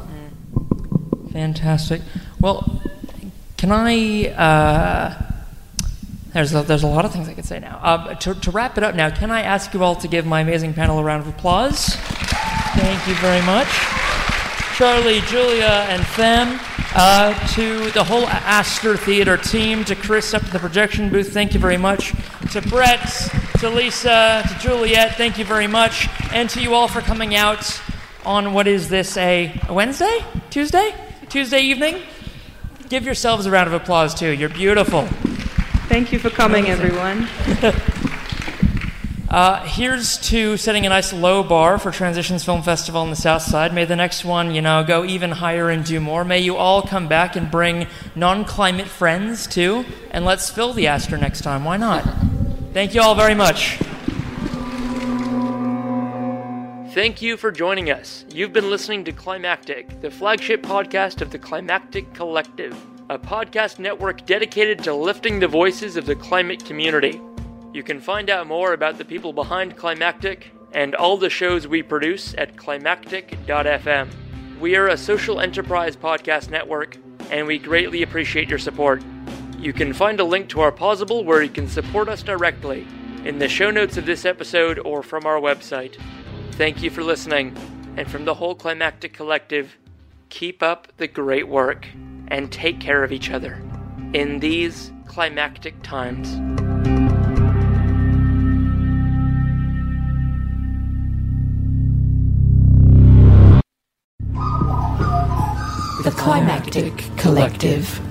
Fantastic. 1.34 2.02
Well, 2.40 2.82
can 3.58 3.72
I? 3.72 5.33
There's 6.34 6.54
a, 6.56 6.64
there's 6.64 6.82
a 6.82 6.88
lot 6.88 7.06
of 7.06 7.14
things 7.14 7.30
I 7.30 7.36
could 7.36 7.46
say 7.46 7.60
now. 7.60 7.80
Uh, 7.82 8.16
to, 8.16 8.34
to 8.34 8.52
wrap 8.52 8.78
it 8.78 8.84
up 8.84 8.96
now, 8.96 9.12
can 9.12 9.30
I 9.30 9.42
ask 9.42 9.72
you 9.74 9.84
all 9.84 9.96
to 9.98 10.08
give 10.08 10.26
my 10.26 10.42
amazing 10.42 10.74
panel 10.74 10.98
a 10.98 11.04
round 11.04 11.22
of 11.22 11.28
applause? 11.28 11.96
Thank 12.76 13.08
you 13.08 13.14
very 13.16 13.46
much. 13.46 13.68
Charlie, 14.76 15.22
Julia, 15.22 15.86
and 15.90 16.04
Fem. 16.08 16.60
Uh, 16.96 17.34
to 17.50 17.90
the 17.92 18.04
whole 18.04 18.28
Astor 18.28 18.98
Theater 18.98 19.36
team, 19.36 19.84
to 19.86 19.96
Chris 19.96 20.34
up 20.34 20.44
to 20.44 20.52
the 20.52 20.60
projection 20.60 21.10
booth, 21.10 21.34
thank 21.34 21.54
you 21.54 21.60
very 21.60 21.78
much. 21.78 22.14
To 22.52 22.62
Brett, 22.62 23.02
to 23.60 23.70
Lisa, 23.70 24.44
to 24.48 24.60
Juliet, 24.60 25.16
thank 25.16 25.40
you 25.40 25.46
very 25.46 25.66
much. 25.66 26.08
And 26.32 26.48
to 26.52 26.62
you 26.62 26.76
all 26.76 26.88
for 26.88 27.02
coming 27.02 27.34
out 27.34 27.82
on 28.26 28.54
what 28.54 28.68
is 28.68 28.90
this, 28.90 29.18
a 29.18 29.60
Wednesday? 29.70 30.24
Tuesday? 30.52 30.94
Tuesday 31.30 31.62
evening? 31.62 32.02
Give 32.90 33.06
yourselves 33.06 33.48
a 33.48 33.52
round 33.52 33.68
of 33.68 33.74
applause 33.74 34.14
too. 34.14 34.30
You're 34.30 34.50
beautiful. 34.50 35.08
Thank 35.88 36.12
you 36.12 36.20
for 36.20 36.30
coming, 36.30 36.68
everyone. 36.68 37.28
uh, 39.30 39.66
here's 39.66 40.18
to 40.30 40.58
setting 40.58 40.86
a 40.86 40.90
nice 40.90 41.12
low 41.14 41.44
bar 41.44 41.78
for 41.78 41.92
Transitions 41.92 42.44
Film 42.44 42.64
Festival 42.64 43.02
on 43.02 43.10
the 43.10 43.16
South 43.16 43.42
Side. 43.42 43.74
May 43.74 43.86
the 43.86 43.96
next 43.96 44.24
one, 44.24 44.56
you 44.56 44.62
know, 44.62 44.84
go 44.84 45.04
even 45.06 45.32
higher 45.32 45.70
and 45.70 45.84
do 45.84 46.00
more. 46.00 46.24
May 46.24 46.40
you 46.40 46.56
all 46.56 46.82
come 46.82 47.08
back 47.08 47.36
and 47.36 47.52
bring 47.52 47.88
non-climate 48.16 48.88
friends 48.88 49.46
too, 49.46 49.86
and 50.12 50.26
let's 50.26 50.50
fill 50.50 50.74
the 50.74 50.88
Astor 50.88 51.18
next 51.18 51.42
time. 51.42 51.66
Why 51.66 51.78
not? 51.78 52.04
Thank 52.74 52.96
you 52.96 53.02
all 53.02 53.14
very 53.14 53.36
much. 53.36 53.78
Thank 56.94 57.22
you 57.22 57.38
for 57.38 57.52
joining 57.52 57.90
us. 57.90 58.24
You've 58.32 58.54
been 58.54 58.70
listening 58.70 59.04
to 59.06 59.12
Climactic, 59.12 60.00
the 60.02 60.12
flagship 60.12 60.62
podcast 60.62 61.22
of 61.22 61.32
the 61.32 61.40
Climactic 61.40 62.14
Collective, 62.14 62.78
a 63.10 63.20
podcast 63.20 63.80
network 63.80 64.26
dedicated 64.26 64.82
to 64.82 64.94
lifting 64.94 65.40
the 65.40 65.48
voices 65.48 65.98
of 65.98 66.06
the 66.06 66.16
climate 66.16 66.64
community. 66.64 67.20
You 67.74 67.84
can 67.84 68.00
find 68.00 68.30
out 68.30 68.48
more 68.48 68.72
about 68.72 68.98
the 68.98 69.04
people 69.04 69.34
behind 69.34 69.76
Climactic 69.76 70.52
and 70.72 70.96
all 70.96 71.18
the 71.18 71.30
shows 71.30 71.68
we 71.68 71.84
produce 71.84 72.34
at 72.38 72.56
climactic.fm. 72.56 74.08
We 74.60 74.78
are 74.78 74.88
a 74.88 74.98
social 74.98 75.42
enterprise 75.42 75.98
podcast 75.98 76.50
network, 76.50 76.98
and 77.30 77.46
we 77.46 77.60
greatly 77.60 78.04
appreciate 78.04 78.48
your 78.48 78.60
support. 78.60 79.04
You 79.60 79.74
can 79.74 79.92
find 79.92 80.20
a 80.22 80.24
link 80.24 80.48
to 80.50 80.62
our 80.62 80.72
Pozible 80.72 81.26
where 81.26 81.44
you 81.44 81.50
can 81.50 81.68
support 81.68 82.08
us 82.08 82.24
directly 82.24 82.88
in 83.26 83.38
the 83.38 83.50
show 83.50 83.70
notes 83.70 83.98
of 83.98 84.06
this 84.06 84.24
episode 84.24 84.80
or 84.80 85.04
from 85.04 85.26
our 85.26 85.42
website. 85.42 85.98
Thank 86.54 86.82
you 86.82 86.90
for 86.90 87.04
listening, 87.04 87.54
and 87.98 88.10
from 88.10 88.24
the 88.24 88.36
whole 88.36 88.56
Climactic 88.56 89.14
Collective, 89.14 89.78
keep 90.30 90.64
up 90.64 90.88
the 90.98 91.08
great 91.08 91.50
work 91.50 91.88
and 92.28 92.52
take 92.52 92.80
care 92.80 93.04
of 93.04 93.12
each 93.12 93.32
other 93.32 93.62
in 94.14 94.40
these 94.40 94.92
climactic 95.06 95.82
times. 95.84 96.36
The 106.04 106.12
Climactic 106.12 106.92
Collective. 107.16 108.02